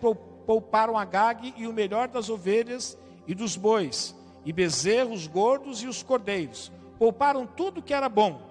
[0.45, 6.01] pouparam Agag e o melhor das ovelhas e dos bois, e bezerros gordos e os
[6.01, 8.41] cordeiros Pouparam tudo que era bom,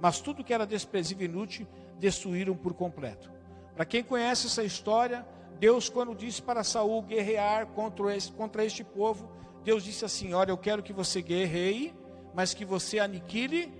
[0.00, 1.66] mas tudo que era desprezível e inútil
[1.98, 3.30] destruíram por completo.
[3.74, 5.24] Para quem conhece essa história,
[5.60, 8.04] Deus, quando disse para Saul guerrear contra
[8.36, 9.28] contra este povo,
[9.66, 11.92] Deus disse assim: Olha, eu quero que você guerreie,
[12.32, 13.74] mas que você aniquile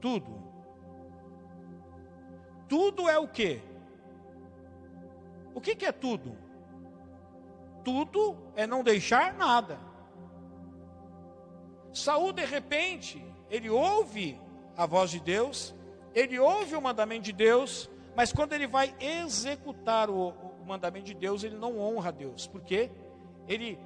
[0.00, 0.40] tudo.
[2.68, 3.60] Tudo é o que?
[5.52, 6.38] O que, que é tudo?
[7.82, 9.80] Tudo é não deixar nada.
[11.92, 14.40] Saul de repente, ele ouve
[14.76, 15.74] a voz de Deus,
[16.14, 21.14] ele ouve o mandamento de Deus, mas quando ele vai executar o, o mandamento de
[21.14, 22.92] Deus, ele não honra a Deus, porque
[23.48, 23.76] ele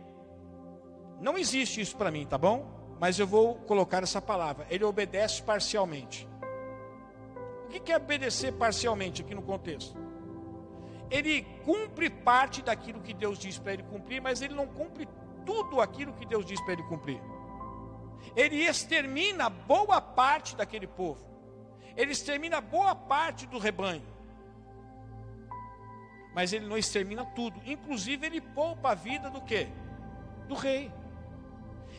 [1.23, 2.69] não existe isso para mim, tá bom?
[3.01, 4.67] Mas eu vou colocar essa palavra.
[4.69, 6.29] Ele obedece parcialmente.
[7.67, 9.97] O que é obedecer parcialmente aqui no contexto?
[11.11, 15.09] Ele cumpre parte daquilo que Deus diz para ele cumprir, mas ele não cumpre
[15.47, 17.21] tudo aquilo que Deus diz para ele cumprir
[18.37, 21.25] ele extermina boa parte daquele povo,
[21.97, 24.07] ele extermina boa parte do rebanho,
[26.35, 29.69] mas ele não extermina tudo, inclusive ele poupa a vida do que?
[30.49, 30.91] Do rei.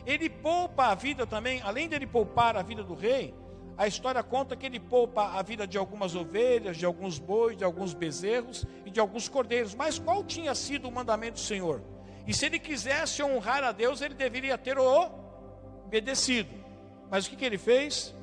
[0.06, 3.34] Ele poupa a vida também, além de ele poupar a vida do rei,
[3.76, 7.64] a história conta que ele poupa a vida de algumas ovelhas, de alguns bois, de
[7.64, 9.74] alguns bezerros e de alguns cordeiros.
[9.74, 11.82] Mas qual tinha sido o mandamento do Senhor?
[12.26, 16.50] E se ele quisesse honrar a Deus, ele deveria ter obedecido.
[17.10, 18.14] Mas o que, que ele fez?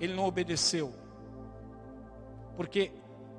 [0.00, 0.92] Ele não obedeceu.
[2.56, 2.90] Porque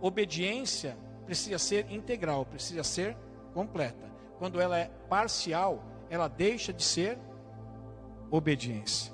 [0.01, 3.15] obediência precisa ser integral, precisa ser
[3.53, 4.08] completa.
[4.39, 7.19] Quando ela é parcial, ela deixa de ser
[8.31, 9.13] obediência.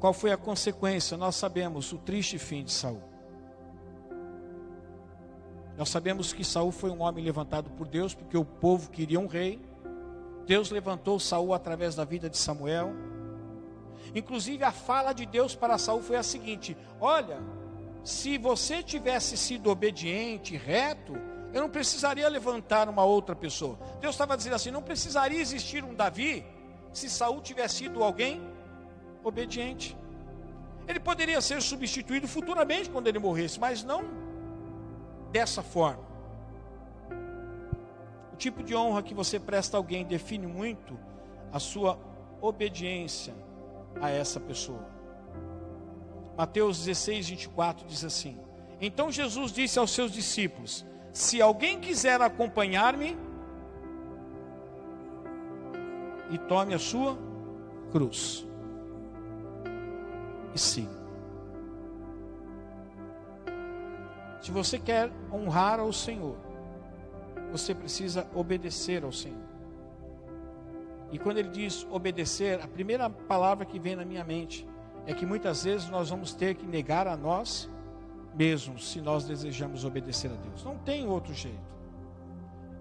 [0.00, 1.16] Qual foi a consequência?
[1.16, 3.02] Nós sabemos o triste fim de Saul.
[5.76, 9.26] Nós sabemos que Saul foi um homem levantado por Deus, porque o povo queria um
[9.26, 9.60] rei.
[10.46, 12.92] Deus levantou Saul através da vida de Samuel.
[14.14, 17.38] Inclusive a fala de Deus para Saul foi a seguinte: Olha,
[18.02, 21.14] se você tivesse sido obediente, reto,
[21.52, 23.78] eu não precisaria levantar uma outra pessoa.
[24.00, 26.44] Deus estava dizendo assim: não precisaria existir um Davi
[26.92, 28.40] se Saul tivesse sido alguém
[29.22, 29.96] obediente.
[30.86, 34.04] Ele poderia ser substituído futuramente quando ele morresse, mas não
[35.30, 36.08] dessa forma
[38.38, 40.98] tipo de honra que você presta a alguém define muito
[41.52, 41.98] a sua
[42.40, 43.34] obediência
[44.00, 44.88] a essa pessoa.
[46.36, 48.38] Mateus 16, 24 diz assim:
[48.80, 53.16] Então Jesus disse aos seus discípulos: Se alguém quiser acompanhar-me,
[56.30, 57.16] e tome a sua
[57.90, 58.46] cruz
[60.54, 60.88] e sim.
[64.40, 66.36] Se você quer honrar ao Senhor,
[67.50, 69.48] você precisa obedecer ao Senhor.
[71.10, 74.66] E quando ele diz obedecer, a primeira palavra que vem na minha mente
[75.06, 77.68] é que muitas vezes nós vamos ter que negar a nós
[78.34, 80.64] mesmos se nós desejamos obedecer a Deus.
[80.64, 81.58] Não tem outro jeito.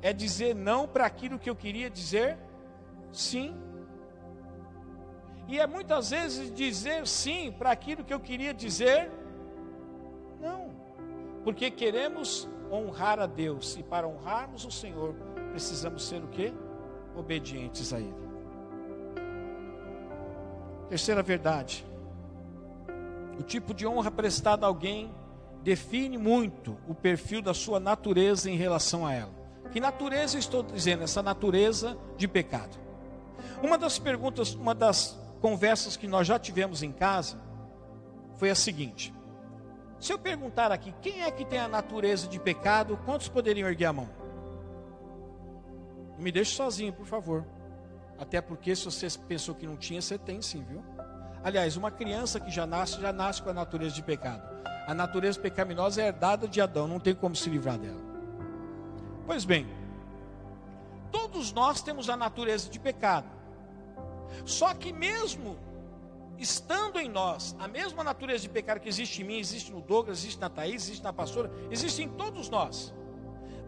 [0.01, 2.37] É dizer não para aquilo que eu queria dizer
[3.11, 3.55] sim.
[5.47, 9.11] E é muitas vezes dizer sim para aquilo que eu queria dizer
[10.39, 10.69] não.
[11.43, 13.77] Porque queremos honrar a Deus.
[13.77, 15.15] E para honrarmos o Senhor,
[15.51, 16.53] precisamos ser o que?
[17.15, 18.27] Obedientes a Ele.
[20.89, 21.85] Terceira verdade.
[23.39, 25.11] O tipo de honra prestada a alguém
[25.67, 29.33] define muito o perfil da sua natureza em relação a ela.
[29.69, 31.03] Que natureza estou dizendo?
[31.03, 32.77] Essa natureza de pecado.
[33.61, 37.37] Uma das perguntas, uma das conversas que nós já tivemos em casa
[38.37, 39.13] foi a seguinte:
[39.99, 43.87] se eu perguntar aqui, quem é que tem a natureza de pecado, quantos poderiam erguer
[43.87, 44.09] a mão?
[46.17, 47.45] Me deixe sozinho, por favor.
[48.17, 50.81] Até porque se você pensou que não tinha, você tem sim, viu?
[51.43, 54.43] Aliás, uma criança que já nasce, já nasce com a natureza de pecado.
[54.87, 58.01] A natureza pecaminosa é herdada de Adão, não tem como se livrar dela.
[59.25, 59.67] Pois bem,
[61.11, 63.27] todos nós temos a natureza de pecado.
[64.45, 65.57] Só que mesmo
[66.37, 70.19] estando em nós a mesma natureza de pecado que existe em mim, existe no Douglas,
[70.19, 72.93] existe na Thaís, existe na pastora, existe em todos nós.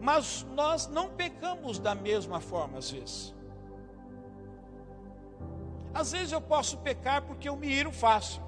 [0.00, 3.34] Mas nós não pecamos da mesma forma às vezes.
[5.92, 8.42] Às vezes eu posso pecar porque eu me iro fácil.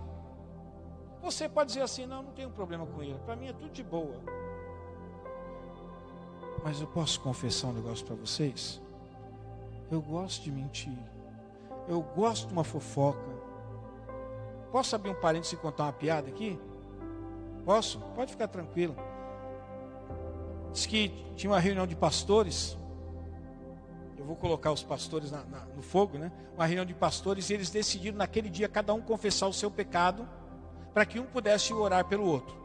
[1.22, 3.82] Você pode dizer assim: não, não tenho problema com ira, para mim é tudo de
[3.82, 4.20] boa.
[6.64, 8.80] Mas eu posso confessar um negócio para vocês?
[9.90, 10.96] Eu gosto de mentir.
[11.88, 13.30] Eu gosto de uma fofoca.
[14.70, 16.58] Posso abrir um parênteses e contar uma piada aqui?
[17.64, 17.98] Posso?
[18.14, 18.96] Pode ficar tranquilo.
[20.72, 22.78] Diz que tinha uma reunião de pastores.
[24.32, 26.32] Vou colocar os pastores na, na, no fogo, né?
[26.54, 30.26] Uma reunião de pastores e eles decidiram naquele dia cada um confessar o seu pecado
[30.94, 32.56] para que um pudesse orar pelo outro.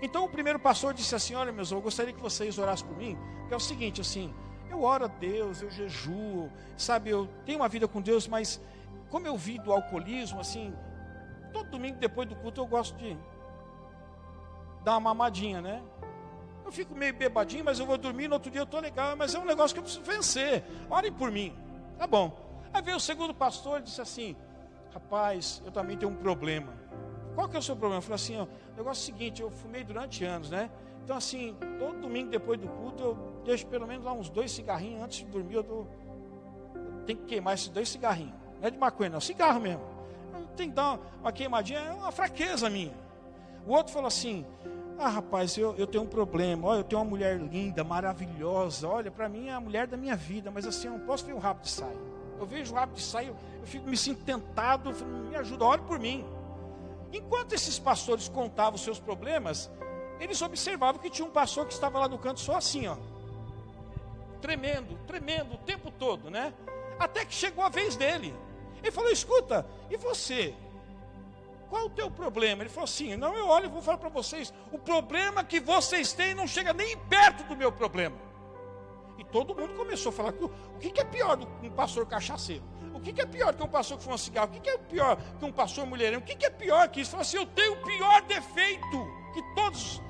[0.00, 3.18] Então o primeiro pastor disse assim: Olha, meus, eu gostaria que vocês orassem por mim,
[3.50, 4.32] é o seguinte, assim,
[4.70, 8.60] eu oro a Deus, eu jejuo, sabe, eu tenho uma vida com Deus, mas
[9.10, 10.72] como eu vi do alcoolismo, assim,
[11.52, 13.18] todo domingo depois do culto eu gosto de
[14.84, 15.82] dar uma mamadinha, né?
[16.64, 19.34] Eu fico meio bebadinho, mas eu vou dormir, no outro dia eu estou legal, mas
[19.34, 20.64] é um negócio que eu preciso vencer.
[20.88, 21.56] Orem por mim.
[21.98, 22.36] Tá bom.
[22.72, 24.36] Aí veio o segundo pastor e disse assim:
[24.92, 26.72] Rapaz, eu também tenho um problema.
[27.34, 27.98] Qual que é o seu problema?
[27.98, 30.70] Eu falei assim: ó, o negócio é o seguinte, eu fumei durante anos, né?
[31.04, 35.02] Então, assim, todo domingo depois do culto, eu deixo pelo menos lá uns dois cigarrinhos
[35.02, 35.54] antes de dormir.
[35.54, 35.88] Eu, dou,
[36.74, 38.34] eu tenho que queimar esses dois cigarrinhos.
[38.60, 39.82] Não é de maconha, não, cigarro mesmo.
[40.56, 42.94] Tem que dar uma queimadinha, é uma fraqueza minha.
[43.66, 44.44] O outro falou assim:
[44.98, 46.68] Ah, rapaz, eu, eu tenho um problema.
[46.68, 48.88] Olha, eu tenho uma mulher linda, maravilhosa.
[48.88, 51.32] Olha, para mim é a mulher da minha vida, mas assim, eu não posso ver
[51.32, 51.96] o rabo de saia.
[52.38, 54.92] Eu vejo o rabo de saia, eu, fico me sinto tentado.
[55.28, 56.24] Me ajuda, olhe por mim.
[57.12, 59.70] Enquanto esses pastores contavam os seus problemas,
[60.18, 62.96] eles observavam que tinha um pastor que estava lá no canto só assim, ó.
[64.40, 66.54] Tremendo, tremendo o tempo todo, né?
[66.98, 68.34] Até que chegou a vez dele.
[68.82, 70.54] Ele falou: escuta, e você?
[71.72, 72.62] Qual o teu problema?
[72.62, 74.52] Ele falou assim: não, eu olho e vou falar para vocês.
[74.70, 78.14] O problema que vocês têm não chega nem perto do meu problema.
[79.16, 82.62] E todo mundo começou a falar: o que é pior do que um pastor cachaceiro?
[82.92, 84.54] O que é pior que um pastor que fuma cigarro?
[84.54, 86.20] O que é pior que um pastor mulherengo?
[86.20, 87.12] O que é pior que isso?
[87.12, 90.02] Falou assim: eu tenho o pior defeito que todos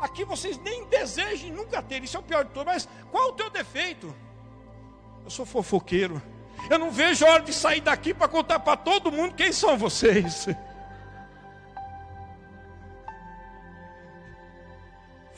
[0.00, 2.02] aqui vocês nem desejem nunca ter.
[2.02, 2.72] Isso é o pior de todos.
[2.72, 4.12] Mas qual o teu defeito?
[5.22, 6.20] Eu sou fofoqueiro.
[6.68, 9.78] Eu não vejo a hora de sair daqui para contar para todo mundo quem são
[9.78, 10.48] vocês.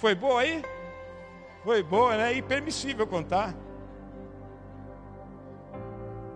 [0.02, 0.64] Foi boa aí?
[1.62, 2.32] Foi boa, né?
[2.34, 3.54] E permissível contar.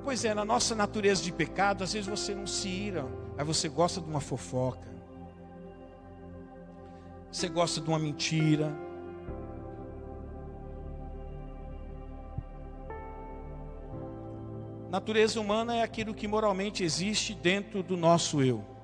[0.05, 3.05] Pois é, na nossa natureza de pecado, às vezes você não se ira,
[3.37, 4.89] mas você gosta de uma fofoca.
[7.33, 8.73] Você gosta de uma mentira.
[14.89, 18.76] Natureza humana é aquilo que moralmente existe dentro do nosso eu.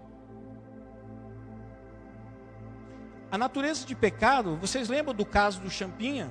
[3.33, 6.31] A natureza de pecado, vocês lembram do caso do Champinha?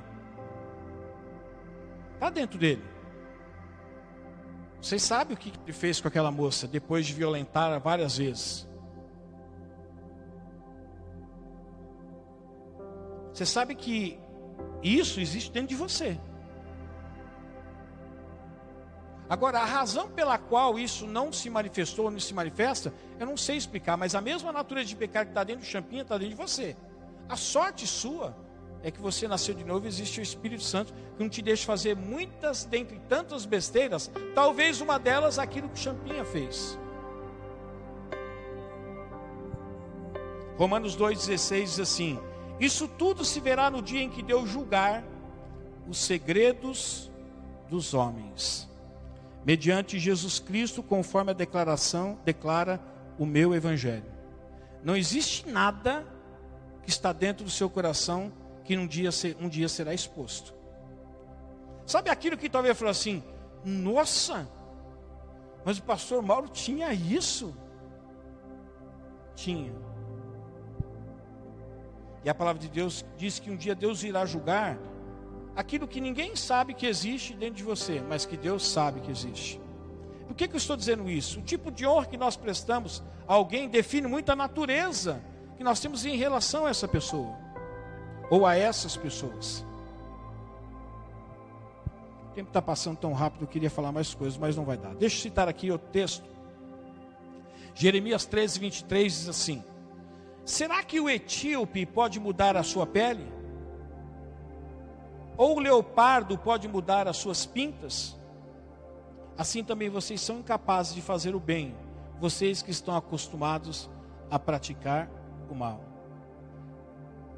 [2.13, 2.83] Está dentro dele.
[4.79, 8.69] Vocês sabem o que ele fez com aquela moça depois de violentar várias vezes?
[13.33, 14.19] Você sabe que
[14.83, 16.19] isso existe dentro de você.
[19.27, 23.57] Agora, a razão pela qual isso não se manifestou, não se manifesta, eu não sei
[23.57, 26.39] explicar, mas a mesma natureza de pecado que está dentro do champinha está dentro de
[26.39, 26.77] você.
[27.31, 28.35] A sorte sua
[28.83, 31.65] é que você nasceu de novo e existe o Espírito Santo que não te deixa
[31.65, 36.77] fazer muitas, dentre tantas besteiras, talvez uma delas aquilo que o champinha fez.
[40.57, 42.19] Romanos 2,16 diz assim:
[42.59, 45.01] Isso tudo se verá no dia em que Deus julgar
[45.87, 47.09] os segredos
[47.69, 48.69] dos homens
[49.45, 52.77] mediante Jesus Cristo, conforme a declaração declara
[53.17, 54.11] o meu evangelho.
[54.83, 56.05] Não existe nada
[56.83, 58.31] que está dentro do seu coração
[58.63, 59.09] que um dia,
[59.39, 60.53] um dia será exposto.
[61.85, 63.23] Sabe aquilo que talvez falou assim:
[63.63, 64.47] Nossa,
[65.63, 67.55] Mas o pastor Mauro tinha isso?
[69.35, 69.73] Tinha.
[72.23, 74.77] E a palavra de Deus diz que um dia Deus irá julgar
[75.55, 79.59] aquilo que ninguém sabe que existe dentro de você, mas que Deus sabe que existe.
[80.27, 81.39] Por que, que eu estou dizendo isso?
[81.39, 85.21] O tipo de honra que nós prestamos a alguém define muito a natureza
[85.61, 87.37] que nós temos em relação a essa pessoa,
[88.31, 89.63] ou a essas pessoas.
[92.25, 94.95] O tempo está passando tão rápido, eu queria falar mais coisas, mas não vai dar.
[94.95, 96.27] Deixa eu citar aqui o texto.
[97.75, 99.63] Jeremias 13, 23 diz assim:
[100.43, 103.31] Será que o etíope pode mudar a sua pele?
[105.37, 108.19] Ou o leopardo pode mudar as suas pintas?
[109.37, 111.75] Assim também vocês são incapazes de fazer o bem,
[112.19, 113.87] vocês que estão acostumados
[114.31, 115.20] a praticar
[115.53, 115.81] o mal.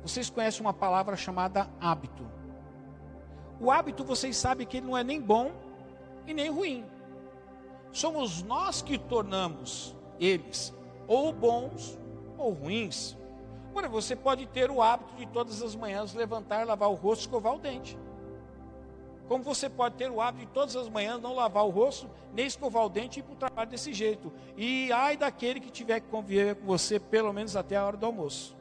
[0.01, 2.25] Vocês conhecem uma palavra chamada hábito.
[3.59, 5.51] O hábito, vocês sabem que ele não é nem bom
[6.27, 6.85] e nem ruim.
[7.91, 10.73] Somos nós que tornamos eles
[11.07, 11.97] ou bons
[12.37, 13.17] ou ruins.
[13.69, 17.55] Agora, você pode ter o hábito de todas as manhãs levantar, lavar o rosto, escovar
[17.55, 17.97] o dente.
[19.27, 22.45] Como você pode ter o hábito de todas as manhãs não lavar o rosto, nem
[22.45, 24.31] escovar o dente e ir para o trabalho desse jeito.
[24.57, 28.05] E ai daquele que tiver que conviver com você pelo menos até a hora do
[28.05, 28.55] almoço.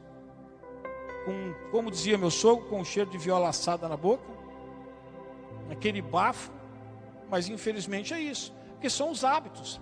[1.25, 4.23] Com, como dizia meu sogro, com um cheiro de viola assada na boca,
[5.69, 6.51] aquele bafo,
[7.29, 9.79] mas infelizmente é isso, porque são os hábitos.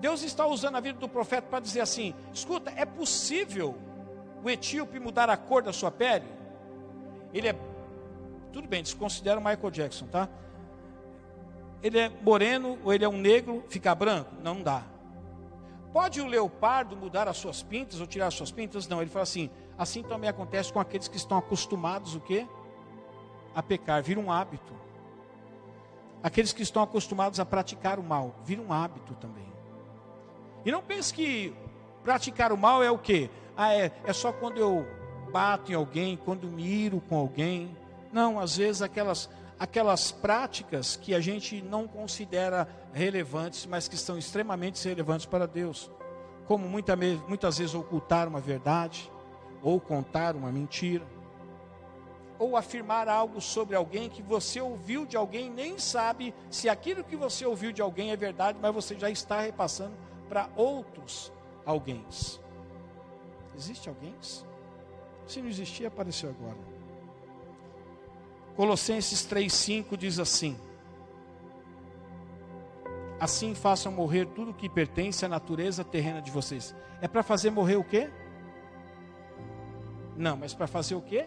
[0.00, 3.76] Deus está usando a vida do profeta para dizer assim: escuta, é possível
[4.42, 6.26] o etíope mudar a cor da sua pele?
[7.34, 7.54] Ele é,
[8.52, 10.28] tudo bem, desconsidera o Michael Jackson, tá?
[11.82, 14.30] Ele é moreno ou ele é um negro, ficar branco?
[14.42, 14.84] Não, não dá.
[15.92, 18.86] Pode o leopardo mudar as suas pintas ou tirar as suas pintas?
[18.86, 22.46] Não, ele fala assim: assim também acontece com aqueles que estão acostumados o quê?
[23.54, 24.72] A pecar, vira um hábito.
[26.22, 29.50] Aqueles que estão acostumados a praticar o mal, vira um hábito também.
[30.64, 31.54] E não pense que
[32.04, 33.30] praticar o mal é o quê?
[33.56, 34.86] Ah, é, é só quando eu
[35.32, 37.74] bato em alguém, quando miro com alguém.
[38.12, 44.18] Não, às vezes aquelas, aquelas práticas que a gente não considera relevantes, mas que são
[44.18, 45.90] extremamente relevantes para Deus.
[46.46, 49.10] Como muita, muitas vezes ocultar uma verdade,
[49.62, 51.06] ou contar uma mentira,
[52.38, 57.14] ou afirmar algo sobre alguém que você ouviu de alguém, nem sabe se aquilo que
[57.14, 59.94] você ouviu de alguém é verdade, mas você já está repassando
[60.28, 61.30] para outros
[61.66, 62.04] alguém.
[63.54, 64.14] Existe alguém?
[65.26, 66.69] Se não existir, apareceu agora.
[68.60, 70.54] Colossenses 3,5 diz assim:
[73.18, 76.76] Assim façam morrer tudo que pertence à natureza terrena de vocês.
[77.00, 78.10] É para fazer morrer o quê?
[80.14, 81.26] Não, mas para fazer o quê?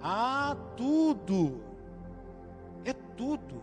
[0.00, 1.60] Ah, tudo.
[2.84, 3.60] É tudo.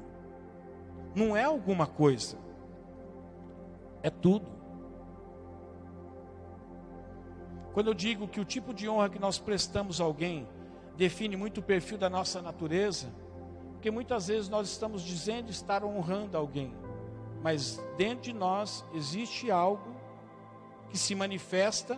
[1.16, 2.38] Não é alguma coisa.
[4.04, 4.46] É tudo.
[7.74, 10.46] Quando eu digo que o tipo de honra que nós prestamos a alguém
[10.98, 13.08] define muito o perfil da nossa natureza,
[13.74, 16.74] porque muitas vezes nós estamos dizendo estar honrando alguém,
[17.42, 19.96] mas dentro de nós existe algo
[20.90, 21.98] que se manifesta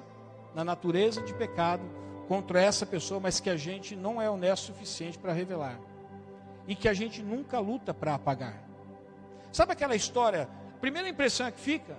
[0.53, 1.83] na natureza de pecado
[2.27, 5.79] contra essa pessoa, mas que a gente não é honesto o suficiente para revelar
[6.67, 8.63] e que a gente nunca luta para apagar.
[9.51, 10.47] Sabe aquela história
[10.79, 11.95] Primeira impressão é que fica,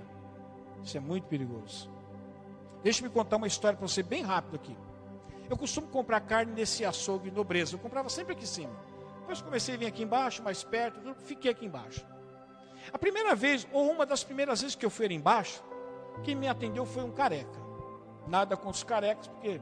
[0.82, 1.90] isso é muito perigoso.
[2.82, 4.74] Deixa-me contar uma história para você bem rápido aqui.
[5.50, 7.74] Eu costumo comprar carne nesse açougue nobreza.
[7.74, 8.72] Eu comprava sempre aqui em cima.
[9.18, 12.06] Depois comecei a vir aqui embaixo, mais perto, fiquei aqui embaixo.
[12.92, 15.62] A primeira vez, ou uma das primeiras vezes que eu fui ali embaixo,
[16.22, 17.58] quem me atendeu foi um careca.
[18.28, 19.60] Nada com os carecas, porque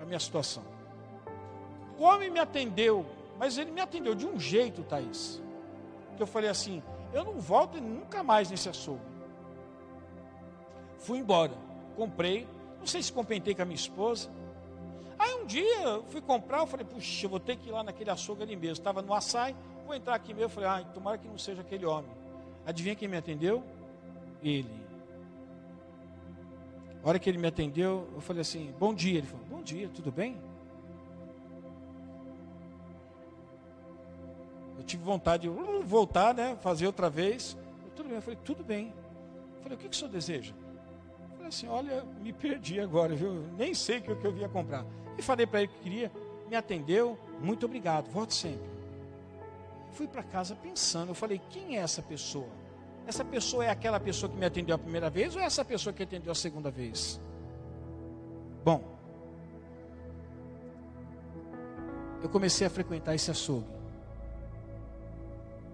[0.00, 0.64] a minha situação.
[1.96, 3.06] O homem me atendeu,
[3.38, 5.40] mas ele me atendeu de um jeito, Thaís,
[6.16, 6.82] que eu falei assim:
[7.12, 9.14] eu não volto nunca mais nesse açougue.
[10.98, 11.52] Fui embora,
[11.96, 12.48] comprei,
[12.84, 14.28] não sei se compentei com a minha esposa.
[15.18, 17.82] Aí um dia eu fui comprar, eu falei, puxa, eu vou ter que ir lá
[17.82, 18.74] naquele açougue ali mesmo.
[18.74, 19.56] Estava no açaí,
[19.86, 20.44] vou entrar aqui mesmo.
[20.44, 22.10] Eu falei, ah, tomara que não seja aquele homem.
[22.66, 23.64] Adivinha quem me atendeu?
[24.42, 24.68] Ele.
[27.02, 29.16] A hora que ele me atendeu, eu falei assim, bom dia.
[29.16, 30.36] Ele falou, bom dia, tudo bem?
[34.76, 36.54] Eu tive vontade de uh, voltar, né?
[36.60, 37.56] Fazer outra vez.
[37.82, 38.16] Eu, tudo bem.
[38.16, 38.92] Eu falei, tudo bem.
[39.56, 40.52] Eu falei, o que, que o senhor deseja?
[41.44, 43.44] Falei assim, olha, me perdi agora, viu?
[43.58, 44.86] Nem sei o que, eu vinha comprar.
[45.18, 46.10] E falei para ele que queria,
[46.48, 48.66] me atendeu, muito obrigado, volte sempre.
[49.92, 52.48] Fui para casa pensando, eu falei, quem é essa pessoa?
[53.06, 55.92] Essa pessoa é aquela pessoa que me atendeu a primeira vez ou é essa pessoa
[55.92, 57.20] que atendeu a segunda vez?
[58.64, 58.82] Bom,
[62.22, 63.68] eu comecei a frequentar esse açougue.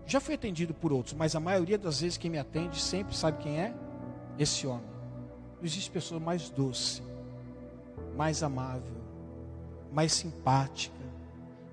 [0.05, 3.41] Já fui atendido por outros, mas a maioria das vezes quem me atende sempre sabe
[3.41, 3.73] quem é?
[4.37, 4.90] Esse homem.
[5.61, 7.03] Não existe pessoa mais doce,
[8.17, 8.97] mais amável,
[9.93, 10.97] mais simpática,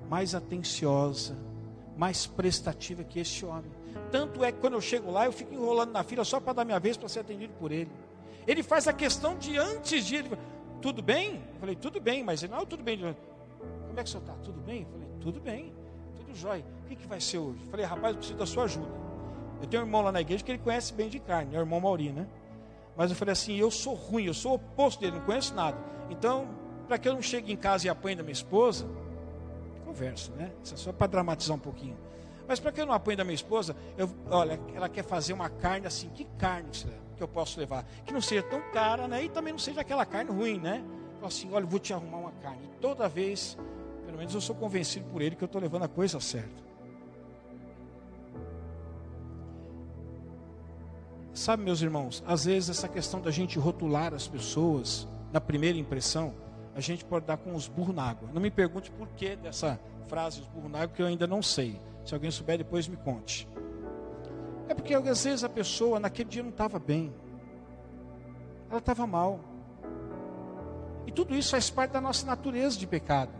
[0.09, 1.37] mais atenciosa,
[1.97, 3.71] mais prestativa que esse homem.
[4.11, 6.65] Tanto é que quando eu chego lá, eu fico enrolando na fila só para dar
[6.65, 7.89] minha vez para ser atendido por ele.
[8.45, 10.29] Ele faz a questão de antes de ele.
[10.81, 11.35] Tudo bem?
[11.35, 12.97] Eu falei, tudo bem, mas ele não, tudo bem.
[12.97, 14.33] Como é que o senhor está?
[14.43, 14.81] Tudo bem?
[14.81, 15.73] Eu falei, tudo bem,
[16.15, 16.65] tudo jóia.
[16.83, 17.59] O que, que vai ser hoje?
[17.63, 18.91] Eu falei, rapaz, eu preciso da sua ajuda.
[19.61, 21.61] Eu tenho um irmão lá na igreja que ele conhece bem de carne, é o
[21.61, 22.27] irmão Mauri, né?
[22.97, 25.77] Mas eu falei assim, eu sou ruim, eu sou oposto dele, não conheço nada.
[26.09, 26.47] Então,
[26.87, 28.87] para que eu não chegue em casa e apanhe da minha esposa,
[29.85, 30.51] converso, né?
[30.63, 31.95] Isso é só para dramatizar um pouquinho.
[32.47, 35.49] Mas para que eu não apanhe da minha esposa, eu, olha, ela quer fazer uma
[35.49, 36.69] carne assim, que carne
[37.15, 37.85] que eu posso levar?
[38.05, 39.23] Que não seja tão cara, né?
[39.23, 40.83] E também não seja aquela carne ruim, né?
[41.21, 42.63] Assim, olha, vou te arrumar uma carne.
[42.63, 43.57] E toda vez,
[44.05, 46.66] pelo menos eu sou convencido por ele que eu estou levando a coisa certa.
[51.37, 56.33] Sabe, meus irmãos, às vezes essa questão da gente rotular as pessoas na primeira impressão,
[56.73, 58.27] a gente pode dar com os burros na água.
[58.33, 61.43] Não me pergunte por que dessa frase, os burros na água, que eu ainda não
[61.43, 61.79] sei.
[62.03, 63.47] Se alguém souber, depois me conte.
[64.67, 67.13] É porque às vezes a pessoa naquele dia não estava bem,
[68.67, 69.39] ela estava mal.
[71.05, 73.31] E tudo isso faz parte da nossa natureza de pecado.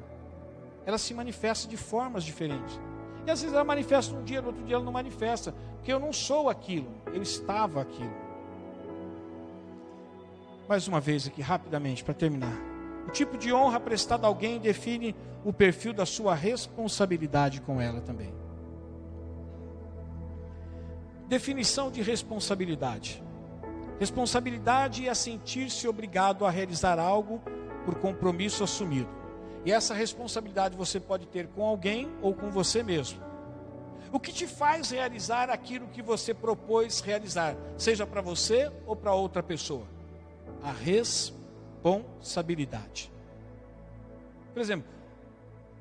[0.85, 2.79] Ela se manifesta de formas diferentes.
[3.27, 5.53] E às vezes ela manifesta um dia, no outro dia ela não manifesta.
[5.75, 8.15] Porque eu não sou aquilo, eu estava aquilo.
[10.65, 12.57] Mais uma vez aqui, rapidamente, para terminar.
[13.05, 15.13] O tipo de honra prestada a alguém define
[15.43, 18.33] o perfil da sua responsabilidade com ela também.
[21.27, 23.21] Definição de responsabilidade.
[23.99, 27.41] Responsabilidade é sentir-se obrigado a realizar algo
[27.83, 29.16] por compromisso assumido.
[29.67, 33.21] E essa responsabilidade você pode ter com alguém ou com você mesmo.
[34.13, 39.13] O que te faz realizar aquilo que você propôs realizar, seja para você ou para
[39.13, 39.83] outra pessoa?
[40.63, 43.11] A responsabilidade.
[44.53, 44.89] Por exemplo,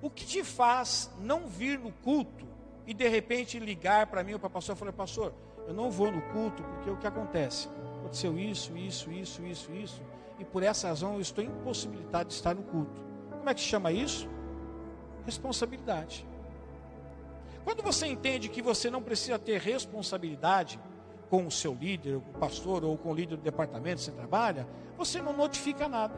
[0.03, 2.45] o que te faz não vir no culto
[2.89, 5.33] e de repente ligar para mim ou para o pastor e falar, pastor,
[5.69, 7.69] eu não vou no culto porque o que acontece?
[8.01, 10.03] Aconteceu isso, isso, isso, isso, isso,
[10.41, 13.06] e por essa razão eu estou impossibilitado de estar no culto.
[13.47, 14.29] Como é que se chama isso?
[15.25, 16.27] Responsabilidade.
[17.63, 20.81] Quando você entende que você não precisa ter responsabilidade
[21.31, 24.67] com o seu líder, o pastor ou com o líder do departamento que você trabalha,
[24.99, 26.17] você não notifica nada.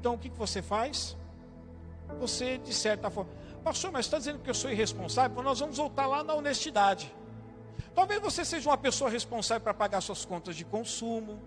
[0.00, 1.16] Então o que, que você faz?
[2.18, 3.30] Você, de certa forma,
[3.62, 5.40] pastor, mas está dizendo que eu sou irresponsável?
[5.44, 7.14] Nós vamos voltar lá na honestidade.
[7.94, 11.40] Talvez você seja uma pessoa responsável para pagar suas contas de consumo,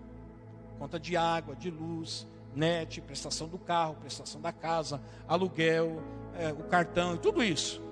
[0.78, 6.02] conta de água, de luz, net, prestação do carro, prestação da casa, aluguel,
[6.38, 7.82] é, o cartão e tudo isso.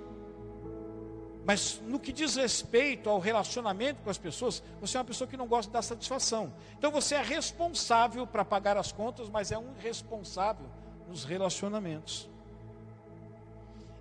[1.45, 5.37] Mas no que diz respeito ao relacionamento com as pessoas, você é uma pessoa que
[5.37, 6.53] não gosta de dar satisfação.
[6.79, 10.67] Então você é responsável para pagar as contas, mas é um responsável
[11.09, 12.31] nos relacionamentos.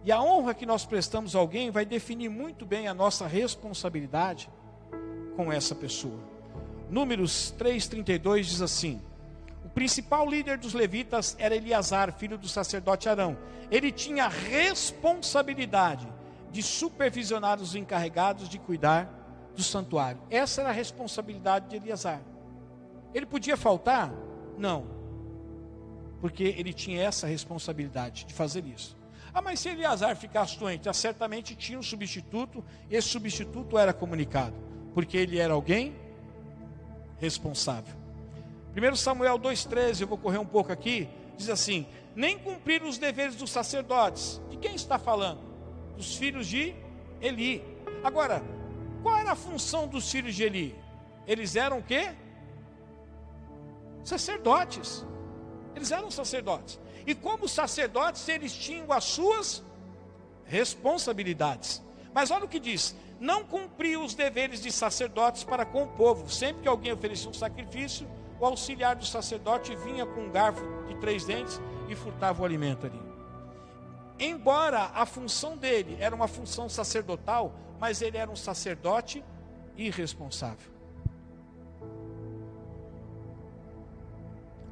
[0.04, 4.50] E a honra que nós prestamos a alguém vai definir muito bem a nossa responsabilidade
[5.36, 6.20] com essa pessoa.
[6.90, 9.02] Números 3:32 diz assim:
[9.74, 13.38] principal líder dos levitas era Eleazar, filho do sacerdote Arão.
[13.70, 16.08] Ele tinha responsabilidade
[16.52, 19.10] de supervisionar os encarregados de cuidar
[19.56, 20.22] do santuário.
[20.30, 22.22] Essa era a responsabilidade de Eleazar.
[23.14, 24.14] Ele podia faltar?
[24.58, 24.86] Não.
[26.20, 28.98] Porque ele tinha essa responsabilidade de fazer isso.
[29.34, 34.56] Ah, mas se Eleazar ficasse doente, ah, certamente tinha um substituto, esse substituto era comunicado,
[34.94, 35.96] porque ele era alguém
[37.18, 38.01] responsável.
[38.76, 43.36] 1 Samuel 2,13, eu vou correr um pouco aqui, diz assim: Nem cumpriram os deveres
[43.36, 44.42] dos sacerdotes.
[44.50, 45.42] De quem está falando?
[45.98, 46.74] Dos filhos de
[47.20, 47.64] Eli.
[48.04, 48.42] Agora,
[49.04, 50.76] qual era a função dos filhos de Eli?
[51.28, 52.14] Eles eram o quê?
[54.04, 55.06] Sacerdotes.
[55.76, 56.80] Eles eram sacerdotes.
[57.06, 59.64] E como sacerdotes, eles tinham as suas
[60.46, 61.82] responsabilidades.
[62.14, 66.30] Mas olha o que diz: não cumpriu os deveres de sacerdotes para com o povo.
[66.30, 68.08] Sempre que alguém oferecia um sacrifício,
[68.42, 72.88] o auxiliar do sacerdote vinha com um garfo de três dentes e furtava o alimento
[72.88, 73.00] ali.
[74.20, 79.24] Embora a função dele era uma função sacerdotal, mas ele era um sacerdote
[79.78, 80.72] irresponsável.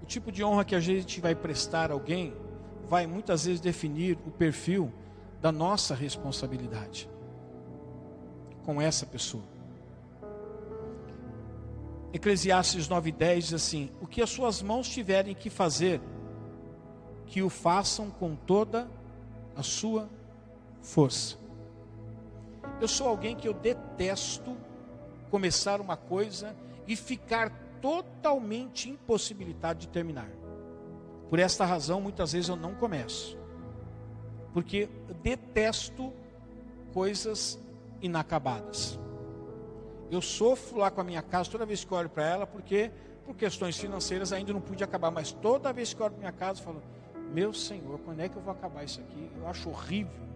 [0.01, 2.33] O tipo de honra que a gente vai prestar a alguém
[2.87, 4.91] vai muitas vezes definir o perfil
[5.39, 7.07] da nossa responsabilidade
[8.65, 9.58] com essa pessoa.
[12.11, 16.01] Eclesiastes 9,10 diz assim: O que as suas mãos tiverem que fazer,
[17.25, 18.89] que o façam com toda
[19.55, 20.09] a sua
[20.81, 21.37] força.
[22.81, 24.57] Eu sou alguém que eu detesto
[25.29, 26.55] começar uma coisa
[26.87, 27.51] e ficar
[27.81, 30.29] totalmente impossibilitado de terminar.
[31.29, 33.37] Por esta razão, muitas vezes eu não começo.
[34.53, 34.89] Porque
[35.21, 36.11] detesto
[36.91, 37.59] coisas
[38.01, 38.99] inacabadas.
[40.11, 42.91] Eu sofro lá com a minha casa toda vez que olho para ela, porque
[43.25, 46.59] por questões financeiras ainda não pude acabar, mas toda vez que olho para minha casa,
[46.59, 46.81] eu falo:
[47.31, 49.29] Meu Senhor, quando é que eu vou acabar isso aqui?
[49.37, 50.29] Eu acho horrível.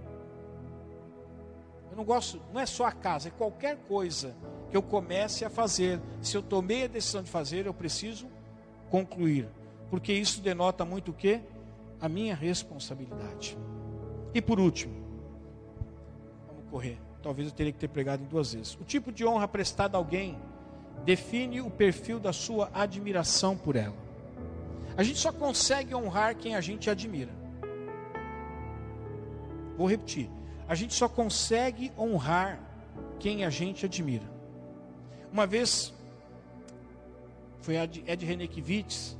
[1.89, 4.35] Eu não gosto, não é só a casa, é qualquer coisa
[4.69, 5.99] que eu comece a fazer.
[6.21, 8.27] Se eu tomei a decisão de fazer, eu preciso
[8.89, 9.47] concluir.
[9.89, 11.39] Porque isso denota muito o que?
[12.01, 13.57] A minha responsabilidade.
[14.33, 14.93] E por último,
[16.47, 16.99] vamos correr.
[17.23, 18.75] Talvez eu teria que ter pregado em duas vezes.
[18.75, 20.37] O tipo de honra prestada a alguém
[21.05, 23.95] define o perfil da sua admiração por ela.
[24.97, 27.31] A gente só consegue honrar quem a gente admira.
[29.77, 30.29] Vou repetir.
[30.67, 32.59] A gente só consegue honrar
[33.19, 34.29] quem a gente admira.
[35.31, 35.93] Uma vez,
[37.61, 39.17] foi Ed Renekiewicz,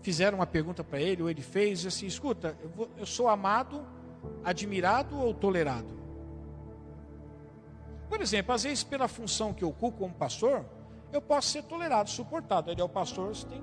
[0.00, 3.86] fizeram uma pergunta para ele, ou ele fez assim: escuta, eu, eu sou amado,
[4.42, 6.05] admirado ou tolerado?
[8.08, 10.64] Por exemplo, às vezes pela função que eu ocupo como pastor,
[11.12, 12.70] eu posso ser tolerado, suportado.
[12.70, 13.62] Ele é o pastor, você tem,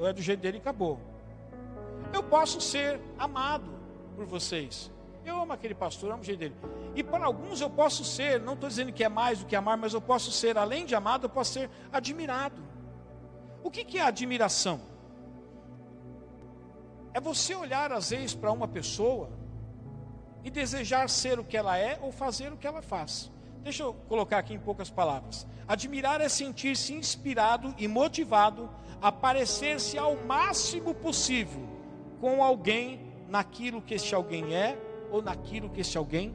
[0.00, 0.98] é do jeito dele e acabou.
[2.12, 3.70] Eu posso ser amado
[4.16, 4.90] por vocês.
[5.24, 6.54] Eu amo aquele pastor, amo o jeito dele.
[6.94, 9.76] E para alguns eu posso ser, não estou dizendo que é mais do que amar,
[9.76, 12.62] mas eu posso ser, além de amado, eu posso ser admirado.
[13.62, 14.80] O que, que é admiração?
[17.14, 19.30] É você olhar às vezes para uma pessoa
[20.42, 23.32] e desejar ser o que ela é ou fazer o que ela faz.
[23.64, 25.46] Deixa eu colocar aqui em poucas palavras.
[25.66, 28.68] Admirar é sentir-se inspirado e motivado
[29.00, 31.66] a parecer-se ao máximo possível
[32.20, 34.78] com alguém naquilo que este alguém é
[35.10, 36.34] ou naquilo que esse alguém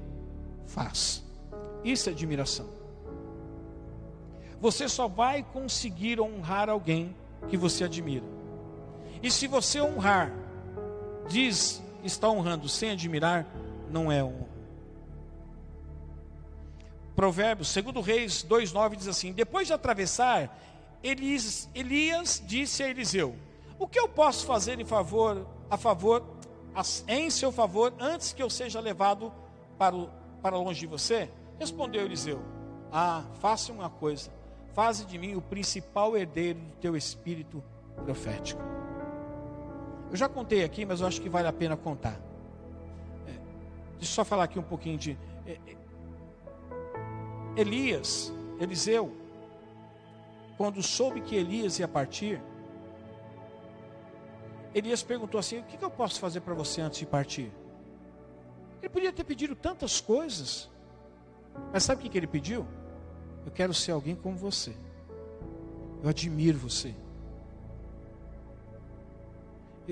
[0.65, 1.23] faz.
[1.83, 2.67] Isso é admiração.
[4.59, 7.15] Você só vai conseguir honrar alguém
[7.47, 8.25] que você admira.
[9.21, 10.33] E se você honrar,
[11.27, 13.45] diz está honrando sem admirar,
[13.89, 14.48] não é honra.
[17.19, 20.57] Provérbios, segundo Reis 2:9 diz assim: Depois de atravessar,
[21.03, 23.35] Elias, Elias disse a Eliseu:
[23.77, 26.23] O que eu posso fazer em favor a favor
[27.09, 29.33] em seu favor antes que eu seja levado
[29.77, 30.09] para, o,
[30.41, 31.29] para longe de você?
[31.59, 32.41] Respondeu Eliseu:
[32.89, 34.31] Ah, faça uma coisa,
[34.73, 37.61] faze de mim o principal herdeiro do teu espírito
[38.05, 38.61] profético.
[40.09, 42.17] Eu já contei aqui, mas eu acho que vale a pena contar.
[43.27, 43.31] É,
[43.97, 45.17] deixa eu só falar aqui um pouquinho de.
[45.45, 45.78] É, é,
[47.59, 49.13] Elias, Eliseu,
[50.57, 52.41] quando soube que Elias ia partir,
[54.73, 57.51] Elias perguntou assim: O que eu posso fazer para você antes de partir?
[58.81, 60.69] Ele podia ter pedido tantas coisas,
[61.73, 62.65] mas sabe o que ele pediu?
[63.45, 64.73] Eu quero ser alguém como você.
[66.01, 66.95] Eu admiro você.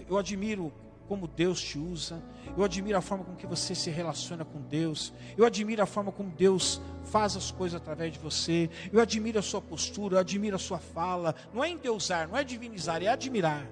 [0.07, 0.71] Eu admiro
[1.07, 2.21] como Deus te usa.
[2.55, 5.13] Eu admiro a forma com que você se relaciona com Deus.
[5.37, 8.69] Eu admiro a forma como Deus faz as coisas através de você.
[8.91, 11.35] Eu admiro a sua postura, eu admiro a sua fala.
[11.53, 13.67] Não é endeusar, não é divinizar, é admirar.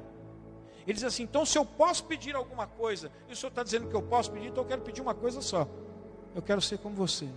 [0.86, 3.88] Ele diz assim: então, se eu posso pedir alguma coisa, e o senhor está dizendo
[3.88, 5.68] que eu posso pedir, então eu quero pedir uma coisa só.
[6.34, 7.28] Eu quero ser como você.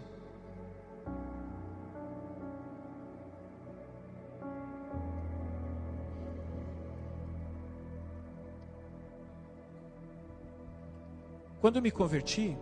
[11.60, 12.56] Quando me converti,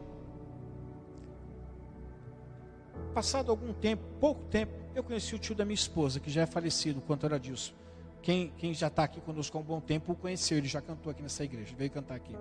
[3.12, 6.46] passado algum tempo, pouco tempo, eu conheci o tio da minha esposa, que já é
[6.46, 7.74] falecido, quanto era disso.
[8.22, 11.10] Quem, quem já está aqui conosco há um bom tempo o conheceu, ele já cantou
[11.10, 12.34] aqui nessa igreja, veio cantar aqui.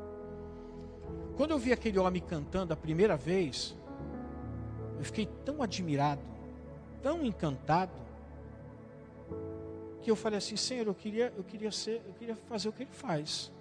[1.35, 3.75] Quando eu vi aquele homem cantando a primeira vez,
[4.97, 6.21] eu fiquei tão admirado,
[7.03, 8.05] tão encantado,
[10.01, 12.83] que eu falei assim, Senhor, eu queria, eu queria ser, eu queria fazer o que
[12.83, 13.51] ele faz.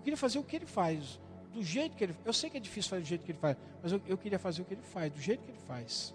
[0.00, 1.20] Eu queria fazer o que ele faz,
[1.52, 3.56] do jeito que ele Eu sei que é difícil fazer do jeito que ele faz,
[3.82, 6.14] mas eu, eu queria fazer o que ele faz, do jeito que ele faz.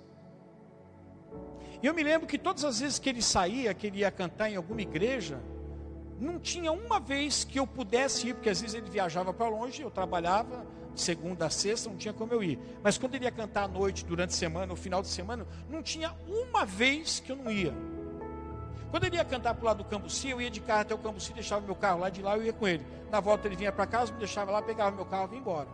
[1.83, 4.49] E eu me lembro que todas as vezes que ele saía, que ele ia cantar
[4.49, 5.39] em alguma igreja,
[6.19, 9.83] não tinha uma vez que eu pudesse ir, porque às vezes ele viajava para longe,
[9.83, 10.65] eu trabalhava
[10.95, 12.57] segunda a sexta, não tinha como eu ir.
[12.81, 15.83] Mas quando ele ia cantar à noite, durante a semana, no final de semana, não
[15.83, 17.73] tinha uma vez que eu não ia.
[18.91, 20.97] Quando ele ia cantar para o lado do Cambuci, eu ia de carro até o
[20.97, 22.85] Cambuci, deixava meu carro lá de lá, eu ia com ele.
[23.11, 25.67] Na volta ele vinha para casa, me deixava lá, pegava meu carro e ia embora.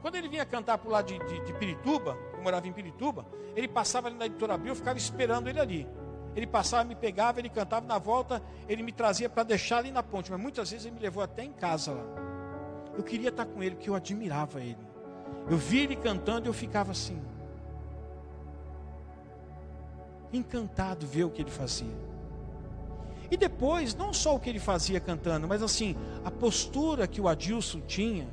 [0.00, 3.26] Quando ele vinha cantar para o lado de, de, de, Pirituba, eu morava em Pirituba,
[3.54, 5.86] ele passava ali na editora Abril, eu ficava esperando ele ali.
[6.34, 10.02] Ele passava, me pegava, ele cantava, na volta ele me trazia para deixar ali na
[10.02, 12.04] ponte, mas muitas vezes ele me levou até em casa lá.
[12.96, 14.78] Eu queria estar com ele, porque eu admirava ele.
[15.48, 17.20] Eu via ele cantando e eu ficava assim,
[20.32, 22.10] encantado ver o que ele fazia.
[23.30, 27.28] E depois, não só o que ele fazia cantando, mas assim, a postura que o
[27.28, 28.26] Adilson tinha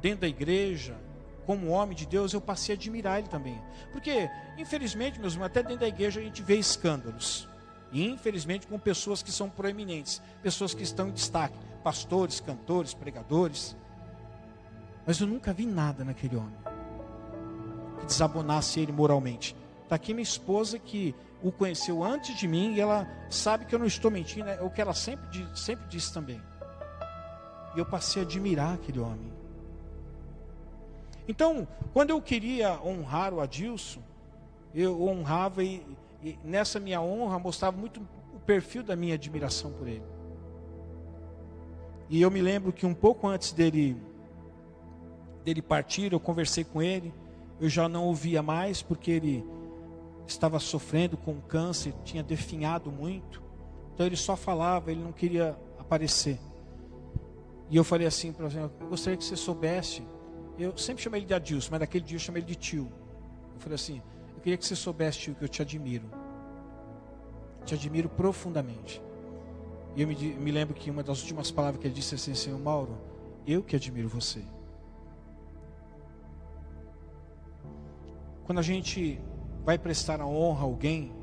[0.00, 0.96] dentro da igreja,
[1.44, 3.60] como homem de Deus, eu passei a admirar ele também.
[3.90, 7.48] Porque, infelizmente, meus irmãos, até dentro da igreja a gente vê escândalos.
[7.90, 13.74] E infelizmente com pessoas que são proeminentes, pessoas que estão em destaque, pastores, cantores, pregadores.
[15.06, 16.54] Mas eu nunca vi nada naquele homem
[17.98, 19.56] que desabonasse ele moralmente.
[19.88, 23.78] Está aqui minha esposa que o conheceu antes de mim e ela sabe que eu
[23.78, 26.38] não estou mentindo, é o que ela sempre, sempre disse também.
[27.74, 29.32] E eu passei a admirar aquele homem.
[31.26, 34.02] Então, quando eu queria honrar o Adilson,
[34.74, 35.82] eu honrava e,
[36.22, 40.04] e nessa minha honra mostrava muito o perfil da minha admiração por ele.
[42.10, 43.96] E eu me lembro que um pouco antes dele
[45.46, 47.10] dele partir, eu conversei com ele.
[47.58, 49.57] Eu já não ouvia mais porque ele
[50.30, 53.42] estava sofrendo com câncer, tinha definhado muito.
[53.94, 56.38] Então ele só falava, ele não queria aparecer.
[57.70, 60.06] E eu falei assim para ele, eu gostaria que você soubesse.
[60.58, 62.90] Eu sempre chamei ele de Adilson, mas naquele dia eu chamei ele de tio.
[63.54, 64.02] Eu falei assim,
[64.34, 66.08] eu queria que você soubesse, tio, que eu te admiro.
[67.64, 69.02] Te admiro profundamente.
[69.96, 72.58] E eu me, me lembro que uma das últimas palavras que ele disse assim, Senhor
[72.58, 72.96] Mauro,
[73.46, 74.42] eu que admiro você.
[78.44, 79.20] Quando a gente
[79.68, 81.14] vai prestar a honra a alguém,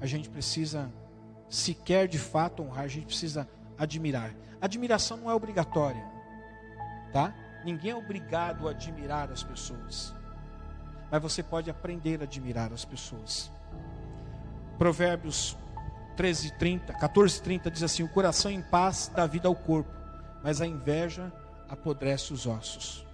[0.00, 0.92] a gente precisa,
[1.48, 4.34] se quer de fato honrar, a gente precisa admirar.
[4.60, 6.04] Admiração não é obrigatória,
[7.12, 7.32] tá?
[7.64, 10.12] Ninguém é obrigado a admirar as pessoas,
[11.08, 13.48] mas você pode aprender a admirar as pessoas.
[14.76, 15.56] Provérbios
[16.16, 19.94] 13, 30, 14, 30 diz assim: O coração em paz dá vida ao corpo,
[20.42, 21.32] mas a inveja
[21.68, 23.05] apodrece os ossos.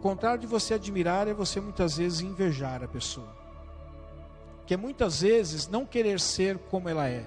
[0.00, 3.36] Contrário de você admirar é você muitas vezes invejar a pessoa.
[4.66, 7.24] Que é muitas vezes não querer ser como ela é,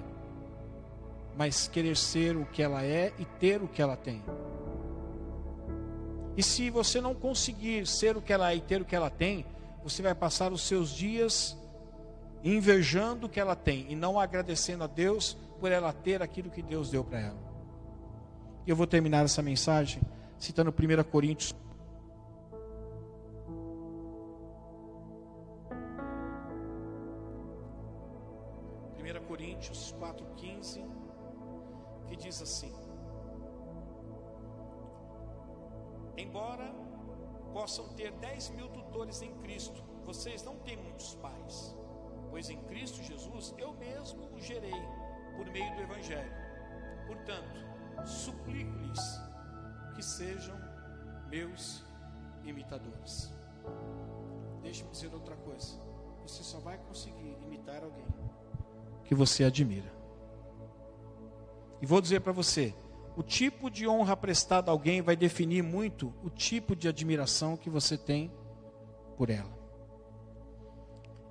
[1.36, 4.22] mas querer ser o que ela é e ter o que ela tem.
[6.36, 9.10] E se você não conseguir ser o que ela é e ter o que ela
[9.10, 9.46] tem,
[9.84, 11.56] você vai passar os seus dias
[12.42, 16.60] invejando o que ela tem e não agradecendo a Deus por ela ter aquilo que
[16.60, 17.38] Deus deu para ela.
[18.66, 20.02] Eu vou terminar essa mensagem
[20.38, 21.54] citando 1 Coríntios
[29.64, 30.84] Coríntios 4,15,
[32.06, 32.70] que diz assim:
[36.18, 36.70] Embora
[37.52, 41.74] possam ter 10 mil tutores em Cristo, vocês não têm muitos pais,
[42.30, 44.82] pois em Cristo Jesus eu mesmo o gerei
[45.34, 46.32] por meio do Evangelho.
[47.06, 49.00] Portanto, suplico-lhes
[49.94, 50.58] que sejam
[51.30, 51.82] meus
[52.44, 53.32] imitadores.
[54.60, 55.80] Deixe-me dizer outra coisa:
[56.20, 58.06] você só vai conseguir imitar alguém
[59.04, 59.92] que você admira.
[61.80, 62.74] E vou dizer para você:
[63.16, 67.70] o tipo de honra prestada a alguém vai definir muito o tipo de admiração que
[67.70, 68.32] você tem
[69.16, 69.52] por ela.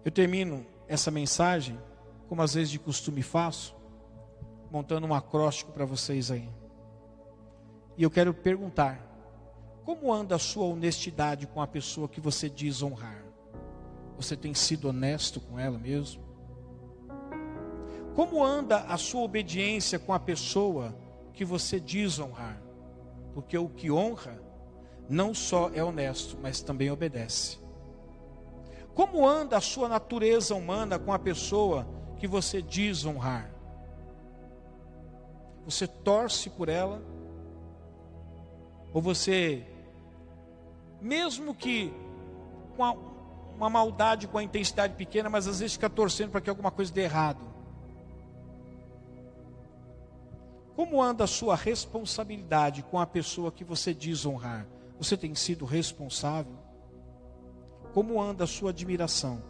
[0.05, 1.80] Eu termino essa mensagem,
[2.28, 3.76] como às vezes de costume faço,
[4.71, 6.49] montando um acróstico para vocês aí.
[7.97, 8.99] E eu quero perguntar:
[9.84, 13.24] como anda a sua honestidade com a pessoa que você diz honrar?
[14.15, 16.22] Você tem sido honesto com ela mesmo?
[18.16, 20.95] Como anda a sua obediência com a pessoa
[21.34, 22.61] que você diz honrar?
[23.34, 24.39] Porque o que honra
[25.09, 27.57] não só é honesto, mas também obedece.
[28.93, 31.88] Como anda a sua natureza humana com a pessoa
[32.18, 33.51] que você diz honrar?
[35.66, 37.01] Você torce por ela?
[38.93, 39.66] Ou você,
[41.01, 41.91] mesmo que
[42.78, 42.95] com
[43.57, 46.93] uma maldade, com a intensidade pequena, mas às vezes fica torcendo para que alguma coisa
[46.93, 47.53] dê errado?
[50.76, 54.65] Como anda a sua responsabilidade com a pessoa que você diz honrar?
[54.97, 56.55] Você tem sido responsável?
[57.93, 59.41] Como anda a sua admiração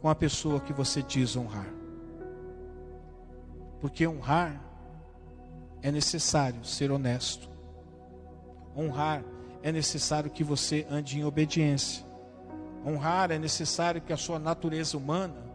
[0.00, 1.72] com a pessoa que você diz honrar?
[3.80, 4.62] Porque honrar
[5.82, 7.48] é necessário ser honesto.
[8.76, 9.24] Honrar
[9.62, 12.04] é necessário que você ande em obediência.
[12.86, 15.50] Honrar é necessário que a sua natureza humana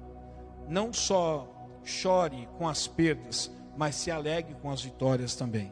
[0.67, 1.47] não só
[1.84, 5.71] chore com as perdas, mas se alegre com as vitórias também.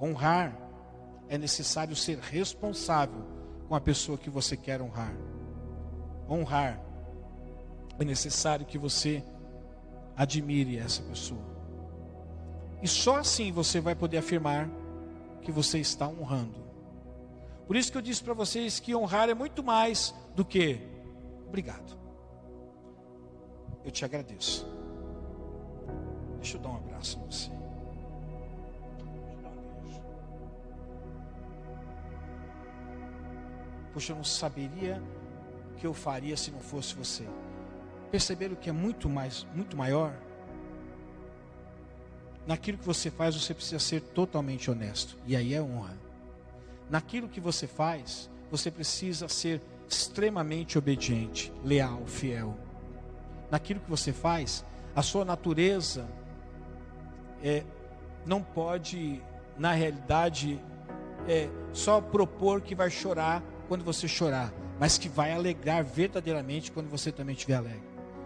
[0.00, 0.56] Honrar
[1.28, 3.24] é necessário ser responsável
[3.68, 5.14] com a pessoa que você quer honrar.
[6.28, 6.80] Honrar
[7.98, 9.22] é necessário que você
[10.16, 11.54] admire essa pessoa.
[12.82, 14.68] E só assim você vai poder afirmar
[15.42, 16.62] que você está honrando.
[17.66, 20.80] Por isso que eu disse para vocês que honrar é muito mais do que
[21.46, 21.98] obrigado.
[23.84, 24.73] Eu te agradeço.
[26.44, 27.50] Deixa eu dar um abraço em você.
[33.94, 35.02] Poxa, eu não saberia
[35.72, 37.26] o que eu faria se não fosse você.
[38.10, 40.14] Perceberam que é muito mais, muito maior?
[42.46, 45.16] Naquilo que você faz, você precisa ser totalmente honesto.
[45.26, 45.96] E aí é honra.
[46.90, 52.54] Naquilo que você faz, você precisa ser extremamente obediente, leal, fiel.
[53.50, 54.62] Naquilo que você faz,
[54.94, 56.06] a sua natureza
[57.44, 57.62] é,
[58.24, 59.22] não pode,
[59.58, 60.58] na realidade,
[61.28, 66.88] é, só propor que vai chorar quando você chorar, mas que vai alegrar verdadeiramente quando
[66.88, 67.82] você também estiver alegre.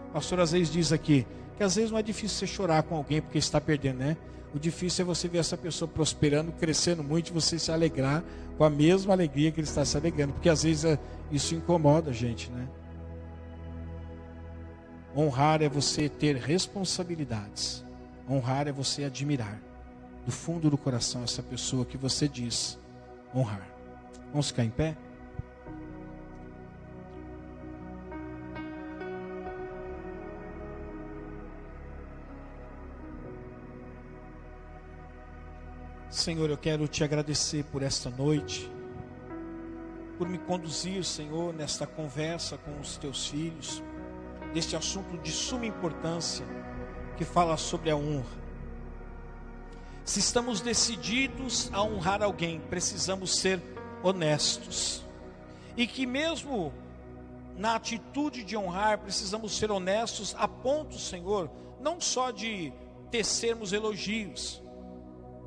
[0.09, 2.95] O pastor às vezes diz aqui que às vezes não é difícil você chorar com
[2.95, 4.17] alguém porque está perdendo, né?
[4.55, 8.23] O difícil é você ver essa pessoa prosperando, crescendo muito e você se alegrar
[8.57, 10.97] com a mesma alegria que ele está se alegrando, porque às vezes é,
[11.29, 12.67] isso incomoda a gente, né?
[15.15, 17.85] Honrar é você ter responsabilidades.
[18.29, 19.59] Honrar é você admirar
[20.23, 22.77] do fundo do coração essa pessoa que você diz
[23.33, 23.67] honrar.
[24.31, 24.95] Vamos ficar em pé?
[36.11, 38.69] Senhor, eu quero te agradecer por esta noite,
[40.19, 43.81] por me conduzir, Senhor, nesta conversa com os teus filhos,
[44.53, 46.45] deste assunto de suma importância
[47.19, 48.39] que fala sobre a honra.
[50.05, 53.61] Se estamos decididos a honrar alguém, precisamos ser
[54.01, 55.03] honestos.
[55.75, 56.71] E que mesmo
[57.57, 61.51] na atitude de honrar, precisamos ser honestos a ponto, Senhor,
[61.81, 62.71] não só de
[63.11, 64.63] tecermos elogios,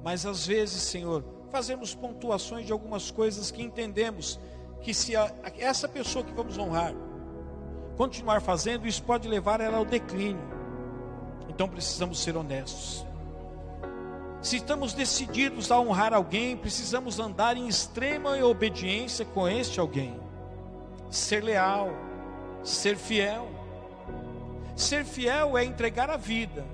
[0.05, 4.39] mas às vezes, Senhor, fazemos pontuações de algumas coisas que entendemos
[4.83, 6.95] que se a, essa pessoa que vamos honrar
[7.97, 10.52] continuar fazendo, isso pode levar ela ao declínio.
[11.49, 13.07] Então precisamos ser honestos.
[14.41, 20.19] Se estamos decididos a honrar alguém, precisamos andar em extrema obediência com este alguém.
[21.11, 21.91] Ser leal,
[22.63, 23.49] ser fiel.
[24.75, 26.65] Ser fiel é entregar a vida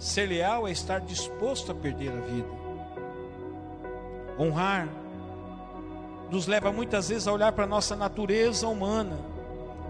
[0.00, 2.48] Ser leal é estar disposto a perder a vida.
[4.38, 4.88] Honrar
[6.30, 9.18] nos leva muitas vezes a olhar para a nossa natureza humana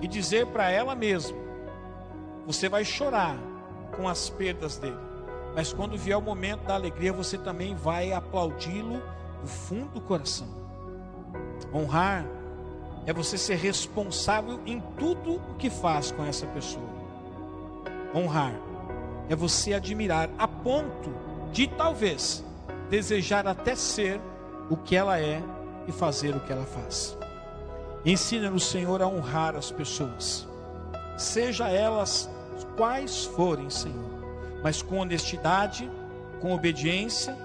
[0.02, 1.38] e dizer para ela mesma:
[2.44, 3.36] você vai chorar
[4.00, 4.96] com as perdas dele,
[5.54, 9.02] mas quando vier o momento da alegria, você também vai aplaudi-lo
[9.42, 10.48] do fundo do coração.
[11.74, 12.24] Honrar
[13.06, 16.88] é você ser responsável em tudo o que faz com essa pessoa.
[18.14, 18.54] Honrar
[19.28, 21.12] é você admirar a ponto
[21.52, 22.42] de talvez
[22.88, 24.18] desejar até ser
[24.70, 25.42] o que ela é
[25.86, 27.18] e fazer o que ela faz.
[28.04, 30.48] Ensina-nos, Senhor, a honrar as pessoas,
[31.18, 32.30] seja elas
[32.76, 34.10] quais forem, Senhor,
[34.62, 35.90] mas com honestidade,
[36.40, 37.36] com obediência,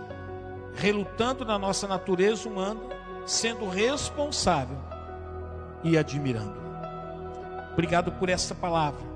[0.75, 2.81] relutando na nossa natureza humana,
[3.25, 4.77] sendo responsável
[5.83, 6.55] e admirando.
[7.73, 9.14] Obrigado por esta palavra